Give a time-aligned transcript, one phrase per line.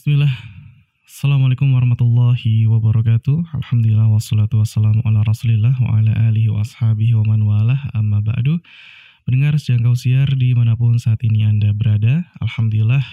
[0.00, 0.32] Bismillah.
[1.04, 3.52] Assalamualaikum warahmatullahi wabarakatuh.
[3.52, 8.64] Alhamdulillah wassalatu wassalamu ala rasulillah wa ala alihi wa ashabihi wa man walah amma ba'du.
[9.28, 12.24] Pendengar sejangkau siar di mana pun saat ini Anda berada.
[12.40, 13.04] Alhamdulillah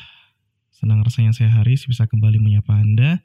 [0.71, 3.19] senang rasanya saya Haris bisa kembali menyapa Anda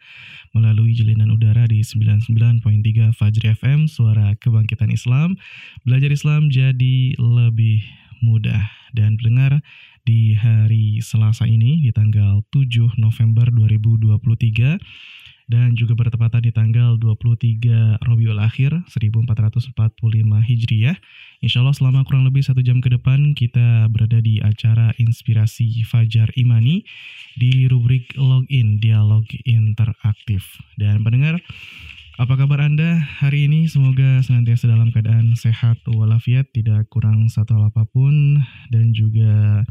[0.51, 5.39] melalui jalinan udara di 99.3 Fajri FM, suara kebangkitan Islam.
[5.87, 8.71] Belajar Islam jadi lebih mudah.
[8.95, 9.61] Dan pendengar,
[10.03, 14.83] di hari Selasa ini di tanggal 7 November 2023
[15.51, 19.77] dan juga bertepatan di tanggal 23 Rabiul Akhir 1445
[20.49, 20.97] Hijriah.
[21.45, 26.33] Insya Allah selama kurang lebih satu jam ke depan kita berada di acara Inspirasi Fajar
[26.41, 26.87] Imani
[27.37, 30.57] di rubrik Login Dialog Interaktif.
[30.81, 31.39] Dan pendengar,
[32.21, 33.65] apa kabar Anda hari ini?
[33.73, 38.37] Semoga senantiasa dalam keadaan sehat walafiat, tidak kurang satu hal apa pun,
[38.69, 39.65] dan juga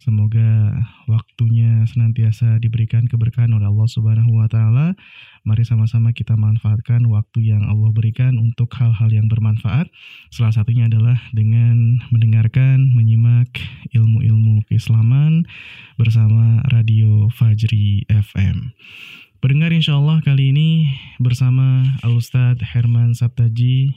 [0.00, 0.72] semoga
[1.04, 4.96] waktunya senantiasa diberikan keberkahan oleh Allah Subhanahu wa taala.
[5.44, 9.92] Mari sama-sama kita manfaatkan waktu yang Allah berikan untuk hal-hal yang bermanfaat.
[10.32, 13.52] Salah satunya adalah dengan mendengarkan, menyimak
[13.92, 15.44] ilmu-ilmu keislaman
[16.00, 18.72] bersama Radio Fajri FM.
[19.42, 20.86] Pendengar insya Allah kali ini
[21.18, 23.90] bersama Al-Ustadz Herman Sabtaji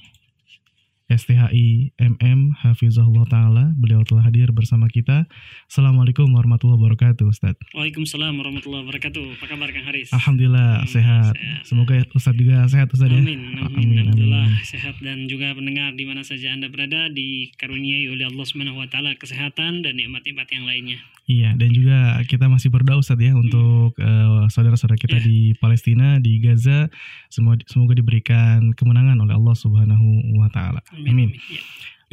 [1.06, 3.70] STHI MM Hafizahullah Ta'ala.
[3.78, 5.30] Beliau telah hadir bersama kita.
[5.70, 9.38] Assalamualaikum warahmatullahi wabarakatuh Ustaz Waalaikumsalam warahmatullahi wabarakatuh.
[9.38, 10.10] Apa kabar Kang Haris?
[10.18, 11.38] Alhamdulillah hmm, sehat.
[11.38, 11.62] sehat.
[11.70, 13.22] Semoga Ustaz juga sehat Ustaz ya.
[13.22, 14.66] Amin, amin, amin Alhamdulillah amin.
[14.66, 14.98] sehat.
[14.98, 19.86] Dan juga pendengar di mana saja Anda berada Dikaruniai oleh Allah Subhanahu Wa Taala kesehatan
[19.86, 20.98] dan nikmat-nikmat yang lainnya.
[21.26, 21.95] Iya, dan juga
[22.26, 25.26] kita masih berdoa Ustaz ya untuk uh, saudara-saudara kita yeah.
[25.26, 26.90] di Palestina, di Gaza,
[27.30, 30.82] semua semoga diberikan kemenangan oleh Allah Subhanahu wa taala.
[30.92, 31.10] Amin.
[31.14, 31.30] Amin.
[31.48, 31.64] Yeah.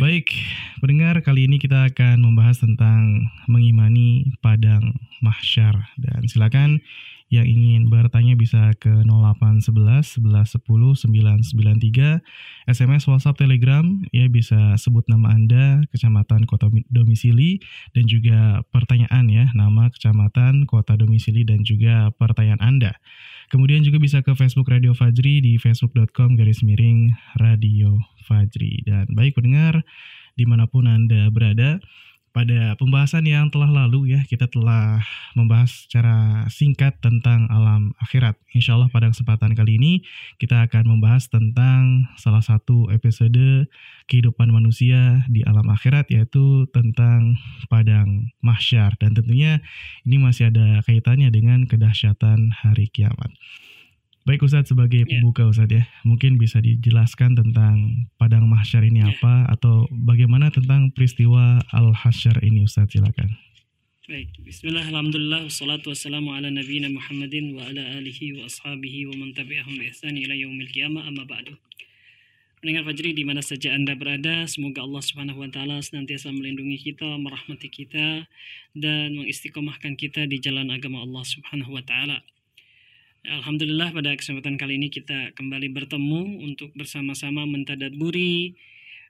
[0.00, 0.32] Baik,
[0.80, 6.80] pendengar, kali ini kita akan membahas tentang mengimani padang mahsyar dan silakan
[7.32, 11.08] yang ingin bertanya bisa ke 0811 11 10
[11.48, 12.20] 993
[12.68, 17.64] SMS WhatsApp Telegram ya bisa sebut nama Anda, kecamatan, kota domisili
[17.96, 23.00] dan juga pertanyaan ya, nama, kecamatan, kota domisili dan juga pertanyaan Anda.
[23.48, 27.96] Kemudian juga bisa ke Facebook Radio Fajri di facebook.com garis miring Radio
[28.28, 28.84] Fajri.
[28.84, 29.80] Dan baik pendengar,
[30.36, 31.80] di mana pun Anda berada,
[32.32, 35.04] pada pembahasan yang telah lalu ya kita telah
[35.36, 38.40] membahas secara singkat tentang alam akhirat.
[38.56, 39.92] Insya Allah pada kesempatan kali ini
[40.40, 43.68] kita akan membahas tentang salah satu episode
[44.08, 47.36] kehidupan manusia di alam akhirat yaitu tentang
[47.68, 49.60] padang mahsyar dan tentunya
[50.08, 53.30] ini masih ada kaitannya dengan kedahsyatan hari kiamat.
[54.22, 55.18] Baik Ustadz sebagai iya.
[55.18, 55.50] pembuka yeah.
[55.50, 59.10] Ustadz ya, mungkin bisa dijelaskan tentang padang mahsyar ini yeah.
[59.10, 63.34] apa atau bagaimana tentang peristiwa al-hasyar ini Ustadz silakan.
[64.06, 69.34] Baik, bismillah, alhamdulillah, wassalatu wassalamu ala nabiyina Muhammadin wa ala alihi wa ashabihi wa man
[69.34, 71.58] tabi'ahum bi ihsan ila yaumil qiyamah amma ba'du.
[72.62, 77.10] Pendengar Fajri di mana saja Anda berada, semoga Allah Subhanahu wa taala senantiasa melindungi kita,
[77.18, 78.22] merahmati kita
[78.78, 82.22] dan mengistiqomahkan kita di jalan agama Allah Subhanahu wa taala.
[83.22, 88.58] Alhamdulillah pada kesempatan kali ini kita kembali bertemu untuk bersama-sama mentadaburi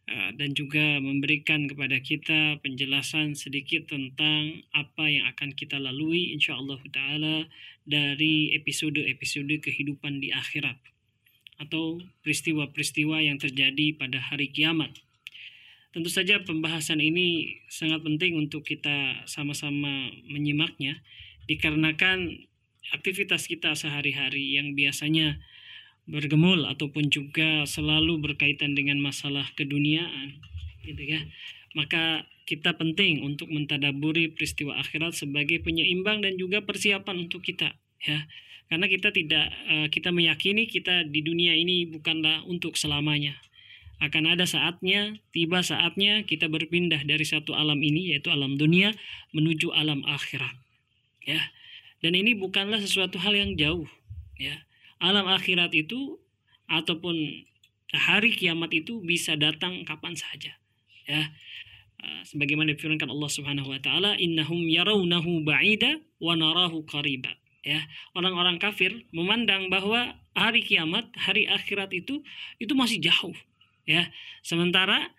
[0.05, 6.61] uh, dan juga memberikan kepada kita penjelasan sedikit tentang apa yang akan kita lalui insya
[6.61, 7.49] Allah taala
[7.89, 10.77] dari episode-episode kehidupan di akhirat
[11.57, 14.93] atau peristiwa-peristiwa yang terjadi pada hari kiamat.
[15.97, 21.01] Tentu saja pembahasan ini sangat penting untuk kita sama-sama menyimaknya
[21.49, 22.52] dikarenakan
[22.91, 25.39] aktivitas kita sehari-hari yang biasanya
[26.11, 30.43] bergemul ataupun juga selalu berkaitan dengan masalah keduniaan
[30.83, 31.23] gitu ya.
[31.79, 37.71] Maka kita penting untuk mentadaburi peristiwa akhirat sebagai penyeimbang dan juga persiapan untuk kita
[38.03, 38.27] ya.
[38.67, 43.39] Karena kita tidak eh, kita meyakini kita di dunia ini bukanlah untuk selamanya.
[44.03, 48.91] Akan ada saatnya tiba saatnya kita berpindah dari satu alam ini yaitu alam dunia
[49.31, 50.59] menuju alam akhirat
[51.23, 51.39] ya
[52.03, 53.87] dan ini bukanlah sesuatu hal yang jauh,
[54.37, 54.67] ya.
[54.99, 56.19] Alam akhirat itu
[56.67, 57.15] ataupun
[57.95, 60.59] hari kiamat itu bisa datang kapan saja,
[61.07, 61.31] ya.
[62.03, 67.31] Ah, sebagaimana difirmankan Allah Subhanahu wa taala, "Innahum yarawnahu ba'ida wa narahu qariba."
[67.63, 67.79] Ya,
[68.19, 72.27] orang-orang kafir memandang bahwa hari kiamat, hari akhirat itu
[72.59, 73.39] itu masih jauh,
[73.87, 74.11] ya.
[74.43, 75.15] Sementara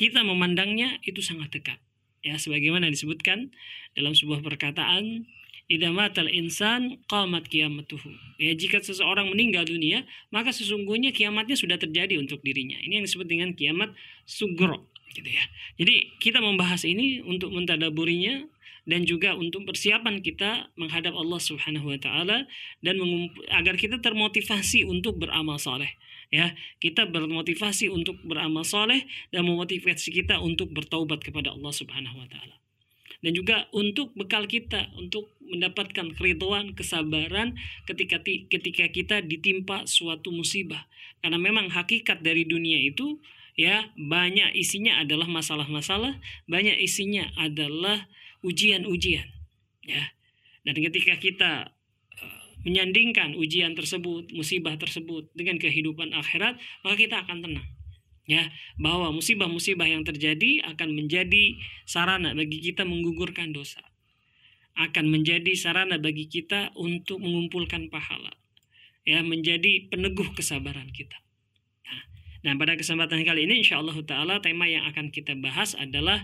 [0.00, 1.76] kita memandangnya itu sangat dekat.
[2.24, 3.52] Ya, sebagaimana disebutkan
[3.92, 5.28] dalam sebuah perkataan
[5.70, 8.10] Idza matal insan qamat kiamatuhu.
[8.42, 10.02] Ya, jika seseorang meninggal dunia,
[10.34, 12.74] maka sesungguhnya kiamatnya sudah terjadi untuk dirinya.
[12.82, 13.94] Ini yang disebut dengan kiamat
[14.26, 15.44] sugro gitu ya.
[15.78, 18.50] Jadi kita membahas ini untuk mentadaburinya
[18.90, 22.50] dan juga untuk persiapan kita menghadap Allah Subhanahu wa taala
[22.82, 22.98] dan
[23.54, 25.94] agar kita termotivasi untuk beramal saleh
[26.32, 32.28] ya kita bermotivasi untuk beramal saleh dan memotivasi kita untuk bertaubat kepada Allah Subhanahu wa
[32.30, 32.56] taala
[33.20, 40.88] dan juga untuk bekal kita untuk mendapatkan keriduan, kesabaran ketika ketika kita ditimpa suatu musibah.
[41.20, 43.20] Karena memang hakikat dari dunia itu
[43.58, 46.16] ya banyak isinya adalah masalah-masalah,
[46.48, 48.08] banyak isinya adalah
[48.40, 49.28] ujian-ujian.
[49.84, 50.04] Ya.
[50.64, 51.52] Dan ketika kita
[52.16, 56.56] eh, menyandingkan ujian tersebut, musibah tersebut dengan kehidupan akhirat,
[56.86, 57.68] maka kita akan tenang
[58.30, 58.46] ya
[58.78, 63.82] bahwa musibah-musibah yang terjadi akan menjadi sarana bagi kita menggugurkan dosa.
[64.78, 68.30] Akan menjadi sarana bagi kita untuk mengumpulkan pahala.
[69.02, 71.18] Ya menjadi peneguh kesabaran kita.
[71.82, 72.02] Nah,
[72.46, 76.22] nah pada kesempatan kali ini insya Allah taala tema yang akan kita bahas adalah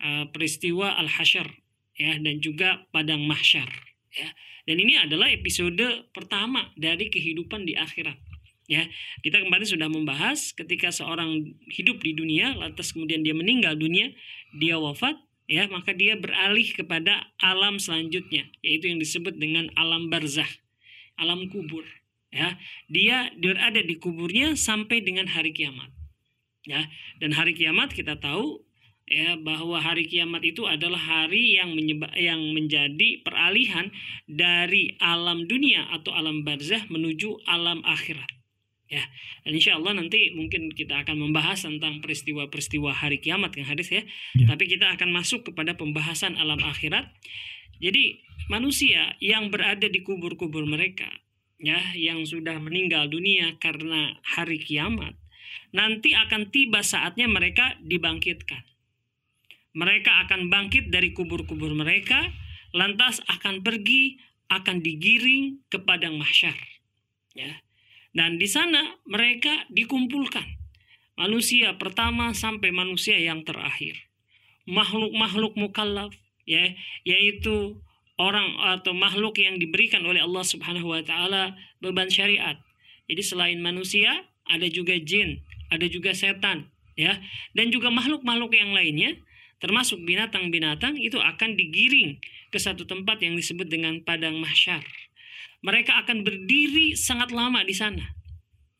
[0.00, 1.52] uh, peristiwa al hasyar
[2.00, 3.68] ya dan juga padang mahsyar
[4.08, 4.32] ya.
[4.64, 8.31] Dan ini adalah episode pertama dari kehidupan di akhirat
[8.72, 8.88] Ya,
[9.20, 14.16] kita kemarin sudah membahas ketika seorang hidup di dunia, lantas kemudian dia meninggal dunia,
[14.56, 15.12] dia wafat,
[15.44, 20.48] ya maka dia beralih kepada alam selanjutnya, yaitu yang disebut dengan alam barzah,
[21.20, 21.84] alam kubur.
[22.32, 22.56] Ya,
[22.88, 25.92] dia berada di kuburnya sampai dengan hari kiamat.
[26.64, 26.88] Ya,
[27.20, 28.64] dan hari kiamat kita tahu
[29.04, 33.92] ya bahwa hari kiamat itu adalah hari yang menyebab yang menjadi peralihan
[34.24, 38.41] dari alam dunia atau alam barzah menuju alam akhirat
[38.92, 39.00] ya
[39.48, 44.04] dan insya Allah nanti mungkin kita akan membahas tentang peristiwa-peristiwa hari kiamat yang hadis ya.
[44.36, 44.52] ya.
[44.52, 47.08] Tapi kita akan masuk kepada pembahasan alam akhirat.
[47.80, 48.20] Jadi
[48.52, 51.08] manusia yang berada di kubur-kubur mereka
[51.56, 55.16] ya yang sudah meninggal dunia karena hari kiamat
[55.72, 58.60] nanti akan tiba saatnya mereka dibangkitkan.
[59.72, 62.28] Mereka akan bangkit dari kubur-kubur mereka
[62.76, 64.20] lantas akan pergi
[64.52, 66.52] akan digiring ke padang mahsyar
[67.32, 67.48] ya
[68.12, 70.44] dan di sana mereka dikumpulkan.
[71.16, 73.96] Manusia pertama sampai manusia yang terakhir.
[74.64, 76.12] Makhluk-makhluk mukallaf
[76.48, 76.72] ya,
[77.04, 77.76] yaitu
[78.16, 82.56] orang atau makhluk yang diberikan oleh Allah Subhanahu wa taala beban syariat.
[83.08, 87.18] Jadi selain manusia ada juga jin, ada juga setan ya,
[87.56, 89.16] dan juga makhluk-makhluk yang lainnya
[89.62, 92.18] termasuk binatang-binatang itu akan digiring
[92.50, 94.82] ke satu tempat yang disebut dengan padang mahsyar
[95.62, 98.02] mereka akan berdiri sangat lama di sana.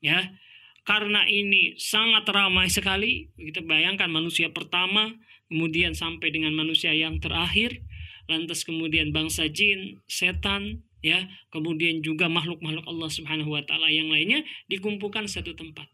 [0.02, 0.34] Ya.
[0.82, 5.14] Karena ini sangat ramai sekali, kita bayangkan manusia pertama,
[5.46, 7.86] kemudian sampai dengan manusia yang terakhir,
[8.26, 14.42] lantas kemudian bangsa jin, setan, ya, kemudian juga makhluk-makhluk Allah Subhanahu wa taala yang lainnya
[14.66, 15.86] dikumpulkan satu tempat.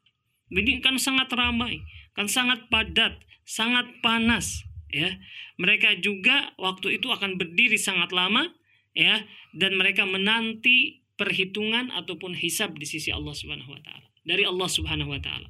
[0.48, 1.84] Ini kan sangat ramai,
[2.16, 5.20] kan sangat padat, sangat panas, ya.
[5.60, 8.48] Mereka juga waktu itu akan berdiri sangat lama
[8.98, 9.22] ya
[9.54, 15.14] dan mereka menanti perhitungan ataupun hisab di sisi Allah Subhanahu wa taala dari Allah Subhanahu
[15.14, 15.48] wa taala.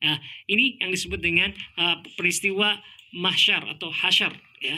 [0.00, 0.16] Nah,
[0.48, 2.80] ini yang disebut dengan uh, peristiwa
[3.16, 4.76] mahsyar atau hasyar ya.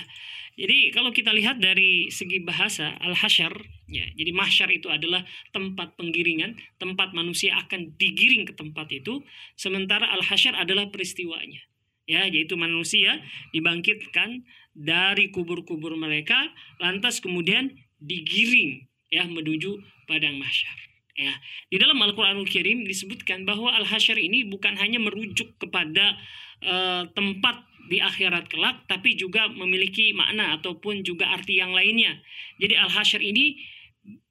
[0.53, 3.57] Jadi kalau kita lihat dari segi bahasa al-hasyar
[3.89, 9.25] ya, jadi mahsyar itu adalah tempat penggiringan, tempat manusia akan digiring ke tempat itu,
[9.57, 11.65] sementara al-hasyar adalah peristiwanya.
[12.05, 13.23] Ya, yaitu manusia
[13.55, 14.45] dibangkitkan
[14.77, 16.51] dari kubur-kubur mereka
[16.83, 17.73] lantas kemudian
[18.03, 18.83] digiring
[19.13, 19.79] ya menuju
[20.11, 20.79] padang mahsyar.
[21.13, 21.37] Ya,
[21.69, 26.17] di dalam Al-Qur'anul Karim disebutkan bahwa al-hasyar ini bukan hanya merujuk kepada
[26.65, 32.17] uh, tempat di akhirat kelak tapi juga memiliki makna ataupun juga arti yang lainnya.
[32.57, 33.61] Jadi al-hasyar ini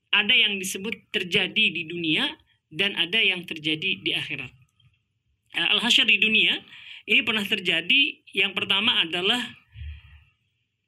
[0.10, 2.34] ada yang disebut terjadi di dunia
[2.74, 4.50] dan ada yang terjadi di akhirat.
[5.54, 6.58] Al-hasyar di dunia
[7.06, 9.40] ini pernah terjadi yang pertama adalah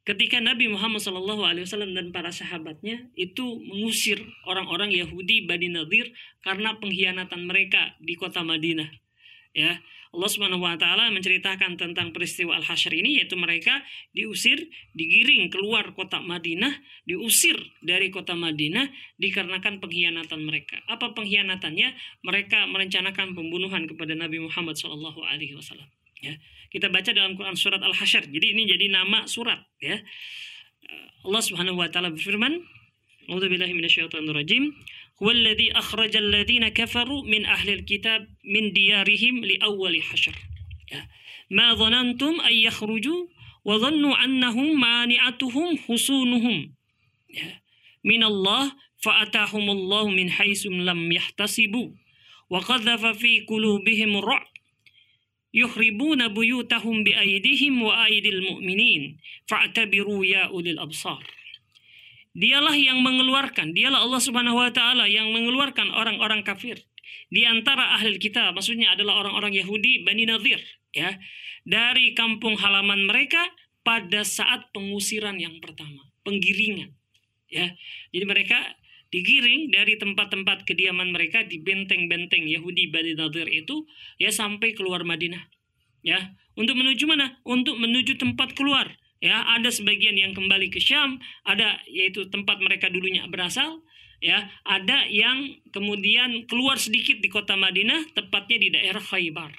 [0.04, 6.12] ketika Nabi Muhammad SAW dan para sahabatnya itu mengusir orang-orang Yahudi Bani Nadir
[6.44, 8.92] karena pengkhianatan mereka di kota Madinah.
[9.54, 9.80] Ya,
[10.14, 13.82] Allah Subhanahu wa taala menceritakan tentang peristiwa Al-Hasyr ini yaitu mereka
[14.14, 16.70] diusir, digiring keluar kota Madinah,
[17.10, 20.78] diusir dari kota Madinah dikarenakan pengkhianatan mereka.
[20.86, 21.98] Apa pengkhianatannya?
[22.22, 25.18] Mereka merencanakan pembunuhan kepada Nabi Muhammad SAW.
[26.22, 26.38] Ya.
[26.74, 28.34] Kita baca dalam Quran surat Al-Hasyr.
[28.34, 30.02] Jadi ini jadi nama surat ya.
[31.22, 32.58] Allah Subhanahu wa taala berfirman,
[33.30, 34.74] "A'udzu billahi minasyaitonir rajim.
[35.22, 40.34] Huwallazi akhrajal ladzina kafaru min ahlil kitab min diyarihim li awwali hasyr."
[40.90, 41.06] Ya.
[41.54, 43.30] Ma dhanantum ay yakhruju
[43.64, 46.74] wa dhannu annahum mani'atuhum husunuhum.
[47.30, 47.62] Ya.
[48.02, 48.74] Min Allah
[49.06, 51.94] fa'atahum Allah min haitsu lam yahtasibu
[55.54, 61.22] buyutahum biaydihim wa aydil mu'minin fa'tabiru ya ulil absar.
[62.34, 66.82] Dialah yang mengeluarkan, dialah Allah Subhanahu wa taala yang mengeluarkan orang-orang kafir
[67.34, 70.62] di antara ahli kita, maksudnya adalah orang-orang Yahudi Bani Nadir,
[70.94, 71.18] ya,
[71.66, 73.42] dari kampung halaman mereka
[73.82, 76.94] pada saat pengusiran yang pertama, penggiringan.
[77.50, 77.74] Ya.
[78.14, 78.58] Jadi mereka
[79.14, 83.86] digiring dari tempat-tempat kediaman mereka di benteng-benteng Yahudi Bani Nadir itu
[84.18, 85.46] ya sampai keluar Madinah.
[86.02, 87.38] Ya, untuk menuju mana?
[87.46, 88.90] Untuk menuju tempat keluar.
[89.24, 93.80] Ya, ada sebagian yang kembali ke Syam, ada yaitu tempat mereka dulunya berasal,
[94.20, 99.56] ya, ada yang kemudian keluar sedikit di kota Madinah, tepatnya di daerah Khaybar.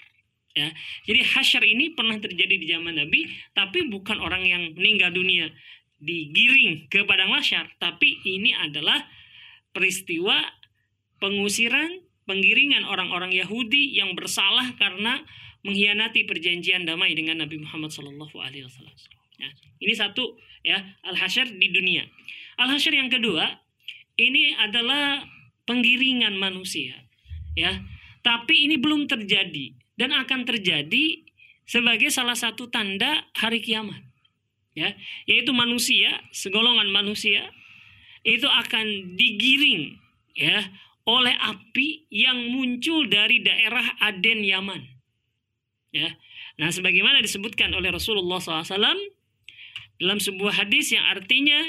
[0.52, 0.68] Ya.
[1.08, 3.24] Jadi hasyar ini pernah terjadi di zaman Nabi,
[3.56, 5.48] tapi bukan orang yang meninggal dunia
[5.96, 9.00] digiring ke padang mahsyar, tapi ini adalah
[9.74, 10.38] peristiwa
[11.18, 15.20] pengusiran, penggiringan orang-orang Yahudi yang bersalah karena
[15.66, 18.94] mengkhianati perjanjian damai dengan Nabi Muhammad Alaihi Wasallam.
[19.34, 19.50] Ya,
[19.82, 22.06] ini satu ya al hasyar di dunia.
[22.60, 23.50] Al hasyar yang kedua
[24.14, 25.26] ini adalah
[25.66, 26.94] penggiringan manusia,
[27.58, 27.82] ya.
[28.24, 31.26] Tapi ini belum terjadi dan akan terjadi
[31.66, 34.00] sebagai salah satu tanda hari kiamat,
[34.76, 34.94] ya,
[35.28, 37.50] yaitu manusia, segolongan manusia
[38.24, 40.00] itu akan digiring
[40.34, 40.64] ya
[41.04, 44.82] oleh api yang muncul dari daerah Aden Yaman.
[45.94, 46.16] Ya.
[46.58, 48.98] Nah, sebagaimana disebutkan oleh Rasulullah SAW
[50.00, 51.60] dalam sebuah hadis yang artinya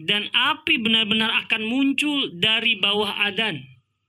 [0.00, 3.60] dan api benar-benar akan muncul dari bawah Adan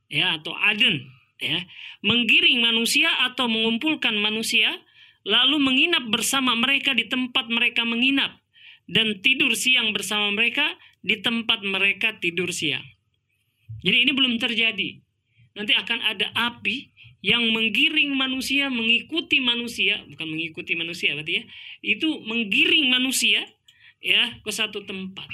[0.08, 1.04] ya atau Aden
[1.42, 1.62] ya
[2.00, 4.82] menggiring manusia atau mengumpulkan manusia
[5.28, 8.40] lalu menginap bersama mereka di tempat mereka menginap
[8.88, 10.66] dan tidur siang bersama mereka
[11.02, 12.86] di tempat mereka tidur siang.
[13.82, 15.02] Jadi ini belum terjadi.
[15.58, 21.44] Nanti akan ada api yang menggiring manusia mengikuti manusia, bukan mengikuti manusia berarti ya.
[21.82, 23.46] Itu menggiring manusia
[24.02, 25.30] ya ke satu tempat.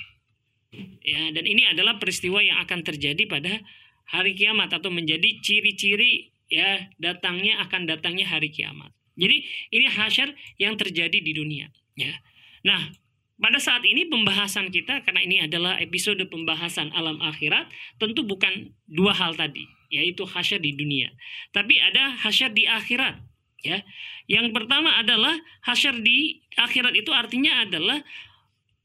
[1.00, 3.64] Ya, dan ini adalah peristiwa yang akan terjadi pada
[4.08, 8.92] hari kiamat atau menjadi ciri-ciri ya datangnya akan datangnya hari kiamat.
[9.18, 12.14] Jadi ini hasyar yang terjadi di dunia, ya.
[12.62, 12.94] Nah,
[13.38, 17.70] pada saat ini pembahasan kita karena ini adalah episode pembahasan alam akhirat
[18.02, 19.62] tentu bukan dua hal tadi
[19.94, 21.14] yaitu hasyar di dunia.
[21.54, 23.22] Tapi ada hasyar di akhirat
[23.62, 23.86] ya.
[24.26, 28.02] Yang pertama adalah hasyar di akhirat itu artinya adalah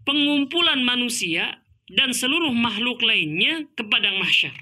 [0.05, 4.55] pengumpulan manusia dan seluruh makhluk lainnya ke padang mahsyar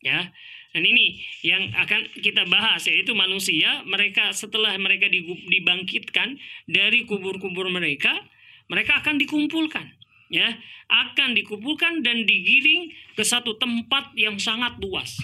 [0.00, 0.32] ya.
[0.74, 5.06] Dan ini yang akan kita bahas yaitu manusia mereka setelah mereka
[5.46, 6.34] dibangkitkan
[6.66, 8.10] dari kubur-kubur mereka
[8.74, 9.86] mereka akan dikumpulkan
[10.34, 10.50] ya
[10.90, 15.14] akan dikumpulkan dan digiring ke satu tempat yang sangat luas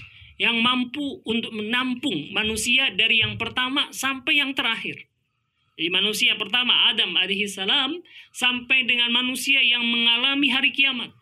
[0.40, 4.96] yang mampu untuk menampung manusia dari yang pertama sampai yang terakhir.
[5.76, 8.00] Jadi manusia pertama Adam alaihissalam
[8.32, 11.12] sampai dengan manusia yang mengalami hari kiamat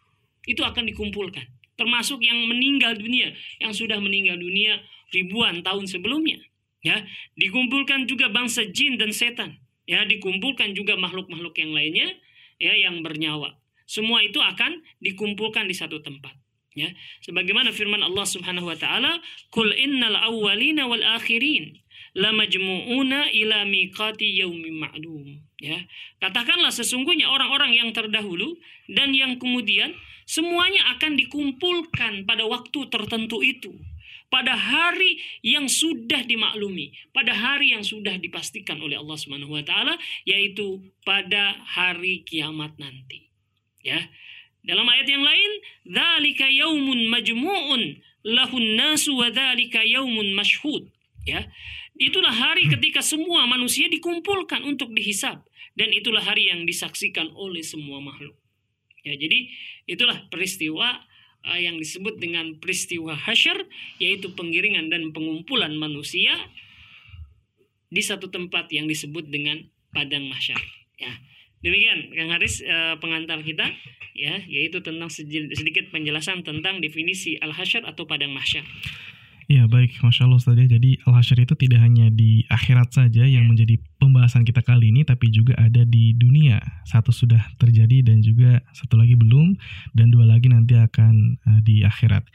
[0.47, 1.51] itu akan dikumpulkan.
[1.75, 6.39] Termasuk yang meninggal dunia, yang sudah meninggal dunia ribuan tahun sebelumnya.
[6.83, 7.03] Ya,
[7.35, 9.59] dikumpulkan juga bangsa jin dan setan
[9.89, 12.13] ya dikumpulkan juga makhluk-makhluk yang lainnya
[12.61, 13.57] ya yang bernyawa.
[13.89, 16.37] Semua itu akan dikumpulkan di satu tempat.
[16.77, 16.93] Ya,
[17.25, 19.19] sebagaimana firman Allah Subhanahu wa taala,
[19.51, 21.81] "Qul innal awwalina wal akhirin
[22.13, 25.89] lamajmu'una ila miqati yaumin ma'lum." Ya.
[26.23, 28.61] Katakanlah sesungguhnya orang-orang yang terdahulu
[28.93, 29.97] dan yang kemudian
[30.29, 33.73] semuanya akan dikumpulkan pada waktu tertentu itu
[34.29, 39.97] pada hari yang sudah dimaklumi, pada hari yang sudah dipastikan oleh Allah Subhanahu wa taala
[40.29, 43.29] yaitu pada hari kiamat nanti.
[43.81, 44.09] Ya.
[44.61, 45.51] Dalam ayat yang lain,
[45.89, 47.83] "Dzalika yaumun majmu'un
[48.29, 50.93] lahun nasu wa dzalika yaumun mashhud."
[51.25, 51.49] Ya.
[51.99, 55.43] Itulah hari ketika semua manusia dikumpulkan untuk dihisap
[55.75, 58.39] dan itulah hari yang disaksikan oleh semua makhluk.
[59.03, 59.51] Ya, jadi
[59.89, 61.01] itulah peristiwa
[61.47, 63.67] uh, yang disebut dengan peristiwa hasyar
[64.03, 66.35] yaitu penggiringan dan pengumpulan manusia
[67.89, 70.61] di satu tempat yang disebut dengan padang mahsyar
[71.01, 71.13] ya.
[71.59, 73.67] Demikian Kang Haris uh, pengantar kita
[74.15, 78.67] ya yaitu tentang sedikit penjelasan tentang definisi al hasyar atau padang mahsyar
[79.49, 80.69] Ya baik, Masya Allah Ustaz ya.
[80.69, 83.49] Jadi Al-Hasyr itu tidak hanya di akhirat saja yang ya.
[83.49, 86.61] menjadi pembahasan kita kali ini, tapi juga ada di dunia.
[86.85, 89.57] Satu sudah terjadi dan juga satu lagi belum,
[89.97, 92.29] dan dua lagi nanti akan uh, di akhirat.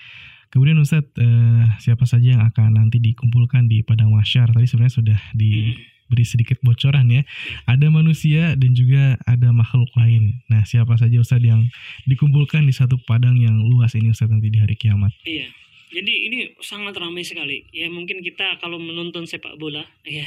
[0.50, 4.50] Kemudian Ustadz, uh, siapa saja yang akan nanti dikumpulkan di Padang Masyar?
[4.50, 7.22] Tadi sebenarnya sudah diberi sedikit bocoran ya.
[7.70, 10.42] Ada manusia dan juga ada makhluk lain.
[10.50, 11.70] Nah, siapa saja Ustadz yang
[12.10, 15.14] dikumpulkan di satu padang yang luas ini Ustadz nanti di hari kiamat?
[15.30, 15.62] Iya.
[15.94, 17.70] Jadi ini sangat ramai sekali.
[17.70, 20.26] Ya mungkin kita kalau menonton sepak bola ya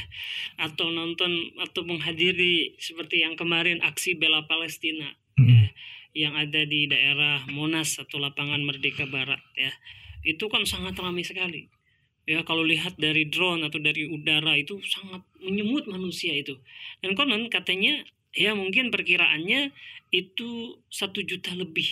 [0.55, 5.53] atau nonton atau menghadiri seperti yang kemarin aksi bela Palestina Mm.
[5.53, 5.65] ya,
[6.25, 9.69] yang ada di daerah Monas atau lapangan Merdeka Barat ya.
[10.25, 11.69] Itu kan sangat ramai sekali.
[12.27, 16.59] Ya kalau lihat dari drone atau dari udara itu sangat menyemut manusia itu.
[16.99, 18.03] Dan konon katanya
[18.35, 19.71] ya mungkin perkiraannya
[20.11, 21.87] itu satu juta lebih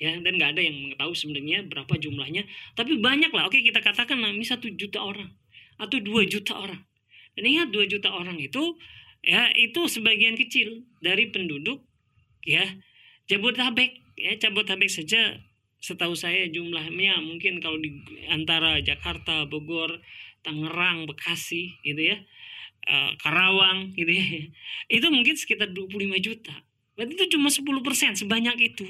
[0.00, 2.42] ya dan nggak ada yang mengetahui sebenarnya berapa jumlahnya.
[2.74, 5.30] Tapi banyak lah oke kita katakan nah, ini satu juta orang
[5.78, 6.82] atau dua juta orang.
[7.32, 8.76] Dan ingat dua juta orang itu
[9.22, 11.82] ya itu sebagian kecil dari penduduk
[12.44, 12.64] ya
[13.30, 14.02] Jabodetabek.
[14.18, 15.40] Ya Jabodetabek saja
[15.82, 17.90] setahu saya jumlahnya mungkin kalau di
[18.30, 19.98] antara Jakarta Bogor
[20.46, 22.18] Tangerang Bekasi gitu ya
[22.86, 24.26] eh, Karawang gitu ya.
[24.90, 26.54] Itu mungkin sekitar 25 juta.
[26.92, 28.84] Berarti itu cuma 10% sebanyak itu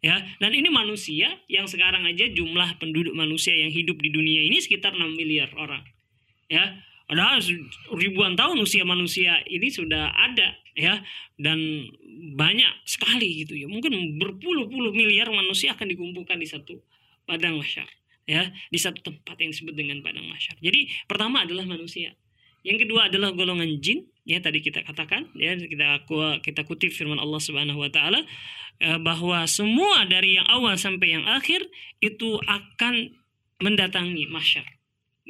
[0.00, 4.60] ya dan ini manusia yang sekarang aja jumlah penduduk manusia yang hidup di dunia ini
[4.60, 5.84] sekitar 6 miliar orang.
[6.50, 6.82] Ya
[7.42, 11.02] su- ribuan tahun usia manusia ini sudah ada ya
[11.38, 11.58] dan
[12.34, 13.66] banyak sekali gitu ya.
[13.66, 16.78] Mungkin berpuluh-puluh miliar manusia akan dikumpulkan di satu
[17.30, 17.86] padang mahsyar
[18.26, 22.14] ya di satu tempat yang disebut dengan padang mahsyar jadi pertama adalah manusia.
[22.60, 26.04] Yang kedua adalah golongan jin ya tadi kita katakan ya kita
[26.44, 28.20] kita kutip firman Allah Subhanahu wa taala
[28.80, 31.64] eh, bahwa semua dari yang awal sampai yang akhir
[32.00, 33.16] itu akan
[33.60, 34.64] mendatangi mahsyar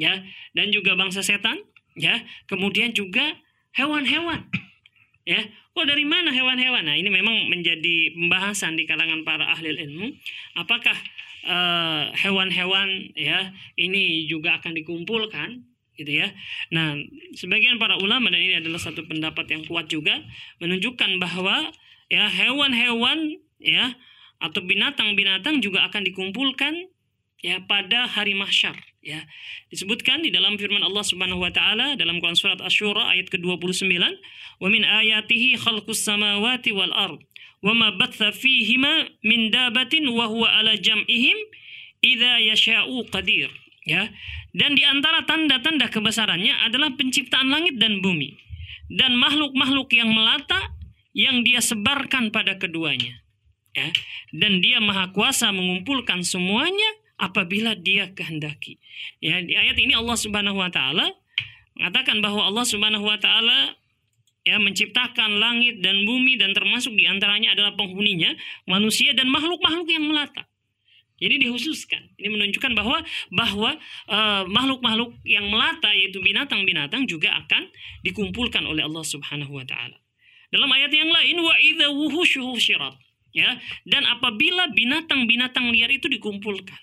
[0.01, 0.25] ya.
[0.57, 1.61] Dan juga bangsa setan
[1.99, 2.23] ya.
[2.49, 3.37] Kemudian juga
[3.77, 4.49] hewan-hewan
[5.27, 5.45] ya.
[5.71, 6.83] Kok dari mana hewan-hewan?
[6.89, 10.09] Nah ini memang menjadi pembahasan di kalangan para ahli ilmu.
[10.59, 10.97] Apakah
[11.45, 15.70] eh, hewan-hewan ya ini juga akan dikumpulkan
[16.01, 16.33] gitu ya.
[16.73, 16.97] Nah
[17.37, 20.25] sebagian para ulama dan ini adalah satu pendapat yang kuat juga
[20.65, 21.69] menunjukkan bahwa
[22.09, 23.93] ya hewan-hewan ya
[24.41, 26.89] atau binatang-binatang juga akan dikumpulkan
[27.45, 29.25] ya pada hari mahsyar ya.
[29.69, 33.85] Disebutkan di dalam firman Allah Subhanahu wa taala dalam Quran surat Asy-Syura ayat ke-29
[34.61, 37.21] wa min ayatihi khalqus samawati wal ard
[37.61, 41.37] wa ma batha fihima min dabatin wa huwa ala jam'ihim
[42.01, 43.05] idza yasha'u
[43.91, 44.07] ya.
[44.55, 48.39] Dan di antara tanda-tanda kebesarannya adalah penciptaan langit dan bumi
[48.87, 50.71] dan makhluk-makhluk yang melata
[51.11, 53.19] yang dia sebarkan pada keduanya
[53.75, 53.91] ya.
[54.31, 58.79] Dan dia maha kuasa mengumpulkan semuanya apabila dia kehendaki
[59.19, 59.43] ya.
[59.43, 61.11] Di ayat ini Allah Subhanahu wa taala
[61.75, 63.75] mengatakan bahwa Allah Subhanahu wa taala
[64.41, 68.33] ya menciptakan langit dan bumi dan termasuk di antaranya adalah penghuninya
[68.65, 70.50] manusia dan makhluk-makhluk yang melata
[71.21, 73.77] jadi dikhususkan ini menunjukkan bahwa bahwa
[74.09, 77.69] eh, makhluk-makhluk yang melata yaitu binatang-binatang juga akan
[78.01, 80.01] dikumpulkan oleh Allah Subhanahu wa taala.
[80.49, 82.97] Dalam ayat yang lain wa idza wuhushu husyirat
[83.37, 86.81] ya dan apabila binatang-binatang liar itu dikumpulkan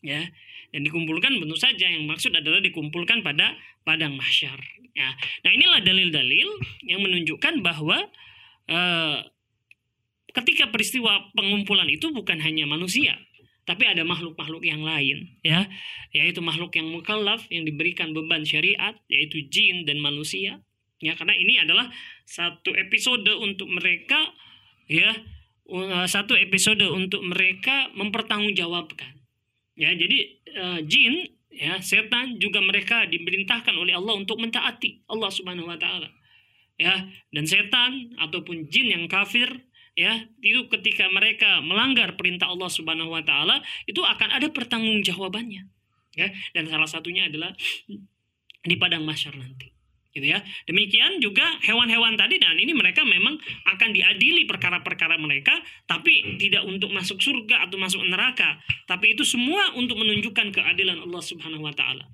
[0.00, 0.24] ya
[0.72, 4.56] dan dikumpulkan tentu saja yang maksud adalah dikumpulkan pada padang mahsyar
[4.94, 5.10] ya.
[5.42, 6.48] Nah inilah dalil-dalil
[6.86, 7.98] yang menunjukkan bahwa
[8.70, 9.18] eh,
[10.32, 13.18] ketika peristiwa pengumpulan itu bukan hanya manusia
[13.62, 15.70] tapi ada makhluk-makhluk yang lain ya.
[16.10, 20.58] Yaitu makhluk yang mukallaf yang diberikan beban syariat yaitu jin dan manusia
[20.98, 21.14] ya.
[21.14, 21.86] Karena ini adalah
[22.26, 24.18] satu episode untuk mereka
[24.90, 25.14] ya.
[25.62, 29.14] Uh, satu episode untuk mereka mempertanggungjawabkan
[29.78, 29.94] ya.
[29.94, 30.18] Jadi
[30.58, 31.22] uh, jin
[31.54, 36.10] ya setan juga mereka diperintahkan oleh Allah untuk mentaati Allah Subhanahu wa taala
[36.74, 37.06] ya.
[37.30, 39.48] Dan setan ataupun jin yang kafir
[39.92, 45.62] ya itu ketika mereka melanggar perintah Allah Subhanahu wa taala itu akan ada pertanggungjawabannya.
[46.12, 47.52] Ya dan salah satunya adalah
[48.62, 49.72] di padang mahsyar nanti.
[50.12, 50.44] Gitu ya.
[50.68, 55.56] Demikian juga hewan-hewan tadi dan ini mereka memang akan diadili perkara-perkara mereka
[55.88, 58.60] tapi tidak untuk masuk surga atau masuk neraka.
[58.84, 62.04] Tapi itu semua untuk menunjukkan keadilan Allah Subhanahu wa taala.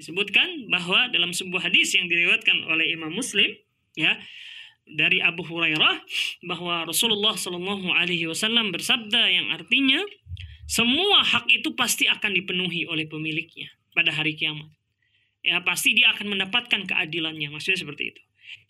[0.00, 3.52] Disebutkan bahwa dalam sebuah hadis yang diriwayatkan oleh Imam Muslim
[3.94, 4.18] ya
[4.84, 6.04] dari Abu Hurairah
[6.44, 10.04] bahwa Rasulullah Shallallahu Alaihi Wasallam bersabda yang artinya
[10.64, 14.68] semua hak itu pasti akan dipenuhi oleh pemiliknya pada hari kiamat.
[15.44, 17.52] Ya pasti dia akan mendapatkan keadilannya.
[17.52, 18.20] Maksudnya seperti itu.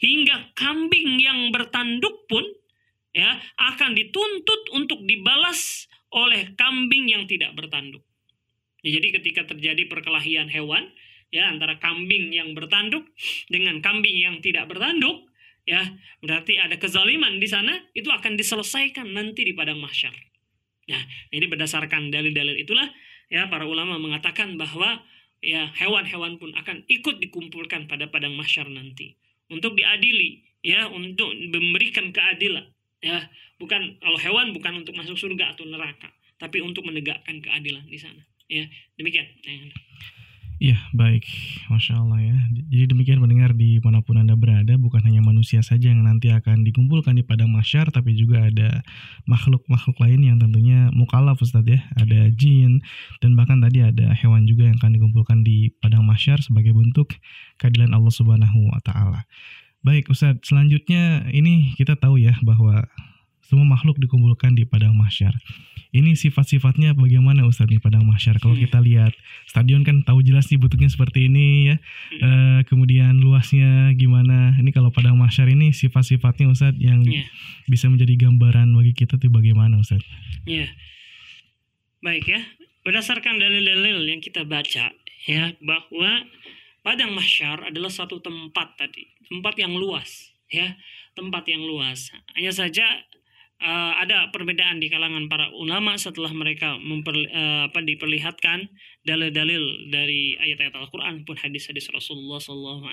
[0.02, 2.42] Hingga kambing yang bertanduk pun
[3.14, 8.02] ya akan dituntut untuk dibalas oleh kambing yang tidak bertanduk.
[8.82, 10.90] Ya, jadi ketika terjadi perkelahian hewan
[11.30, 13.06] ya antara kambing yang bertanduk
[13.50, 15.26] dengan kambing yang tidak bertanduk
[15.64, 15.80] ya
[16.20, 20.12] berarti ada kezaliman di sana itu akan diselesaikan nanti di padang mahsyar.
[20.84, 21.00] Ya,
[21.32, 22.84] ini berdasarkan dalil-dalil itulah
[23.32, 25.00] ya para ulama mengatakan bahwa
[25.40, 29.16] ya hewan-hewan pun akan ikut dikumpulkan pada padang mahsyar nanti
[29.48, 32.68] untuk diadili ya untuk memberikan keadilan
[33.00, 33.16] ya
[33.56, 38.20] bukan kalau hewan bukan untuk masuk surga atau neraka tapi untuk menegakkan keadilan di sana
[38.48, 38.68] Ya,
[39.00, 39.24] demikian.
[40.64, 41.28] Iya, baik.
[41.68, 42.36] Masya Allah ya.
[42.72, 46.64] Jadi demikian mendengar di mana pun Anda berada, bukan hanya manusia saja yang nanti akan
[46.64, 48.80] dikumpulkan di padang masyar, tapi juga ada
[49.28, 51.84] makhluk-makhluk lain yang tentunya mukalaf Ustadz ya.
[52.00, 52.80] Ada jin,
[53.20, 57.12] dan bahkan tadi ada hewan juga yang akan dikumpulkan di padang masyar sebagai bentuk
[57.60, 59.28] keadilan Allah Subhanahu wa Ta'ala.
[59.84, 62.88] Baik, Ustadz, selanjutnya ini kita tahu ya bahwa
[63.46, 65.36] semua makhluk dikumpulkan di padang masyar
[65.94, 68.42] ini sifat-sifatnya bagaimana Ustadz nih Padang Mahsyar?
[68.42, 69.14] Kalau kita lihat
[69.46, 71.76] stadion kan tahu jelas nih bentuknya seperti ini ya.
[72.18, 74.58] Uh, kemudian luasnya gimana?
[74.58, 77.30] Ini kalau Padang Mahsyar ini sifat-sifatnya Ustadz yang yeah.
[77.70, 80.02] bisa menjadi gambaran bagi kita tuh bagaimana Ustadz?
[80.50, 80.70] Ya yeah.
[82.02, 82.42] baik ya.
[82.82, 84.90] Berdasarkan dalil-dalil yang kita baca
[85.30, 86.26] ya bahwa
[86.82, 89.14] Padang Mahsyar adalah satu tempat tadi.
[89.30, 90.74] Tempat yang luas ya.
[91.14, 92.10] Tempat yang luas.
[92.34, 92.82] Hanya saja
[93.64, 98.68] uh, ada perbedaan di kalangan para ulama setelah mereka memper, uh, apa, diperlihatkan
[99.08, 102.84] dalil-dalil dari ayat-ayat Al-Quran pun hadis-hadis Rasulullah SAW.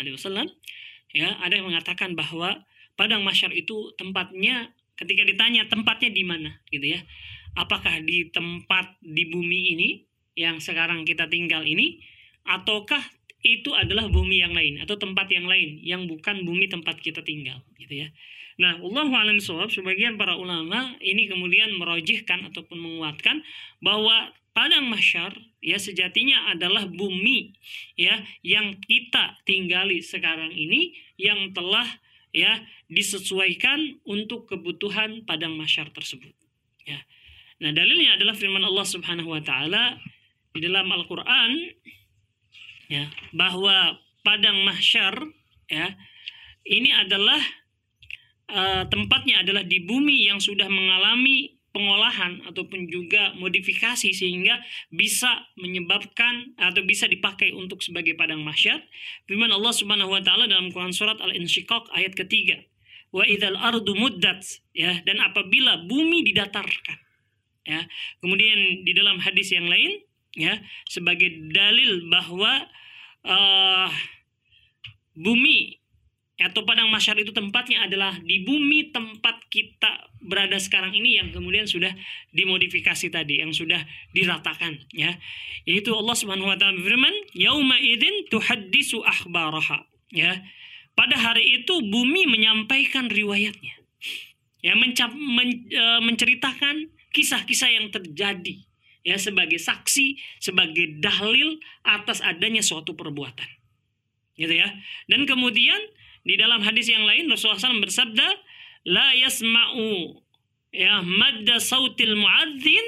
[1.11, 2.63] Ya, ada yang mengatakan bahwa
[2.95, 7.03] padang masyar itu tempatnya ketika ditanya tempatnya di mana, gitu ya?
[7.59, 9.89] Apakah di tempat di bumi ini
[10.39, 11.99] yang sekarang kita tinggal ini,
[12.47, 13.03] ataukah
[13.43, 17.59] itu adalah bumi yang lain atau tempat yang lain yang bukan bumi tempat kita tinggal,
[17.75, 18.09] gitu ya?
[18.61, 23.41] Nah, Allah alam sebagian para ulama ini kemudian merojihkan ataupun menguatkan
[23.81, 25.33] bahwa padang masyar
[25.65, 27.57] ya sejatinya adalah bumi
[27.97, 31.89] ya yang kita tinggali sekarang ini yang telah
[32.29, 36.37] ya disesuaikan untuk kebutuhan padang masyar tersebut.
[36.85, 37.01] Ya.
[37.65, 39.97] Nah, dalilnya adalah firman Allah Subhanahu wa taala
[40.53, 41.51] di dalam Al-Qur'an
[42.93, 45.17] ya bahwa padang mahsyar
[45.65, 45.97] ya
[46.67, 47.39] ini adalah
[48.51, 54.59] uh, tempatnya adalah di bumi yang sudah mengalami pengolahan ataupun juga modifikasi sehingga
[54.91, 58.83] bisa menyebabkan atau bisa dipakai untuk sebagai padang mahsyar.
[59.25, 62.59] Firman Allah Subhanahu wa taala dalam Quran surat Al-Insyiqaq ayat ketiga.
[63.11, 64.43] Wa idzal ardu muddat
[64.75, 66.99] ya dan apabila bumi didatarkan.
[67.67, 67.87] Ya.
[68.19, 70.03] Kemudian di dalam hadis yang lain
[70.35, 72.67] ya sebagai dalil bahwa
[73.27, 73.89] uh,
[75.15, 75.80] bumi
[76.39, 81.69] atau padang masyar itu tempatnya adalah di bumi tempat kita berada sekarang ini yang kemudian
[81.69, 81.91] sudah
[82.33, 83.83] dimodifikasi tadi yang sudah
[84.15, 85.17] diratakan ya.
[85.67, 90.41] Yaitu Allah Subhanahu wa taala berfirman yauma idzin tuhaddisu akhbaraha ya.
[90.97, 93.81] Pada hari itu bumi menyampaikan riwayatnya
[94.61, 98.61] ya mencap, men, e, menceritakan kisah-kisah yang terjadi
[99.01, 103.49] ya sebagai saksi sebagai dalil atas adanya suatu perbuatan
[104.37, 104.69] gitu ya.
[105.09, 105.77] Dan kemudian
[106.21, 108.27] di dalam hadis yang lain Rasulullah SAW bersabda,
[108.89, 110.17] La yasma'u
[110.73, 112.85] ya madda sautil muadzin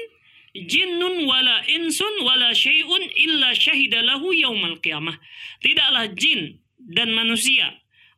[0.54, 5.14] jinnun wala insun wala syai'un illa syahida lahu yaumal qiyamah.
[5.62, 7.74] Tidaklah jin dan manusia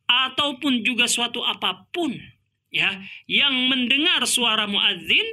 [0.06, 2.14] ataupun juga suatu apa pun
[2.70, 5.24] ya yang mendengar suara muadzin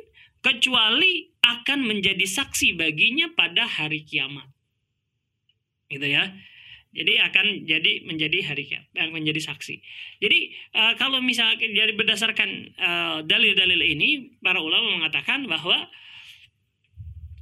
[0.43, 4.47] kecuali akan menjadi saksi baginya pada hari kiamat.
[5.91, 6.31] Gitu ya.
[6.93, 9.75] Jadi akan jadi menjadi hari kiamat, menjadi saksi.
[10.21, 15.89] Jadi uh, kalau misalnya jadi berdasarkan uh, dalil-dalil ini, para ulama mengatakan bahwa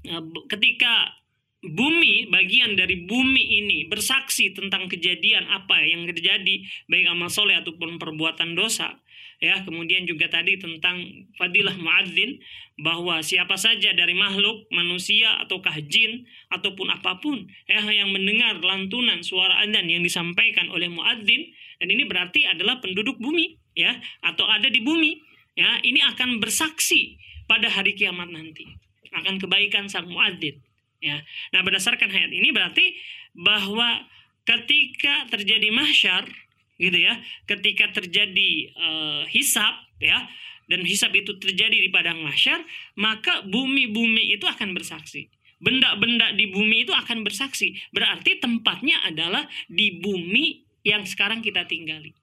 [0.08, 1.20] uh, ketika
[1.62, 8.02] bumi bagian dari bumi ini bersaksi tentang kejadian apa yang terjadi baik amal soleh ataupun
[8.02, 8.98] perbuatan dosa
[9.42, 12.38] ya kemudian juga tadi tentang fadilah muadzin
[12.78, 19.26] bahwa siapa saja dari makhluk manusia ataukah jin ataupun apa pun ya yang mendengar lantunan
[19.26, 21.50] suara adzan yang disampaikan oleh muadzin
[21.82, 25.18] dan ini berarti adalah penduduk bumi ya atau ada di bumi
[25.58, 27.18] ya ini akan bersaksi
[27.50, 28.64] pada hari kiamat nanti.
[29.12, 30.56] Akan kebaikan sang muadzin
[31.04, 31.20] ya.
[31.52, 32.96] Nah berdasarkan ayat ini berarti
[33.36, 34.08] bahwa
[34.48, 36.24] ketika terjadi mahsyar
[36.82, 37.22] gitu ya.
[37.46, 40.26] Ketika terjadi uh, hisap ya
[40.66, 42.66] dan hisap itu terjadi di padang mahsyar
[42.98, 45.30] maka bumi-bumi itu akan bersaksi.
[45.62, 47.78] Benda-benda di bumi itu akan bersaksi.
[47.94, 52.18] Berarti tempatnya adalah di bumi yang sekarang kita tinggali.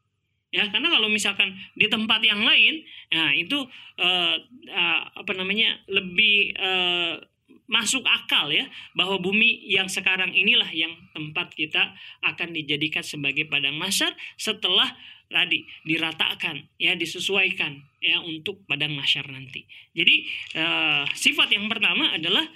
[0.49, 2.81] Ya karena kalau misalkan di tempat yang lain
[3.13, 3.69] nah itu
[4.01, 4.37] uh,
[4.73, 7.21] uh, apa namanya lebih uh,
[7.69, 8.65] masuk akal ya
[8.97, 11.93] bahwa bumi yang sekarang inilah yang tempat kita
[12.25, 14.89] akan dijadikan sebagai padang masyar setelah
[15.29, 19.69] tadi diratakan ya disesuaikan ya untuk padang masyar nanti.
[19.93, 20.25] Jadi
[20.57, 22.49] uh, sifat yang pertama adalah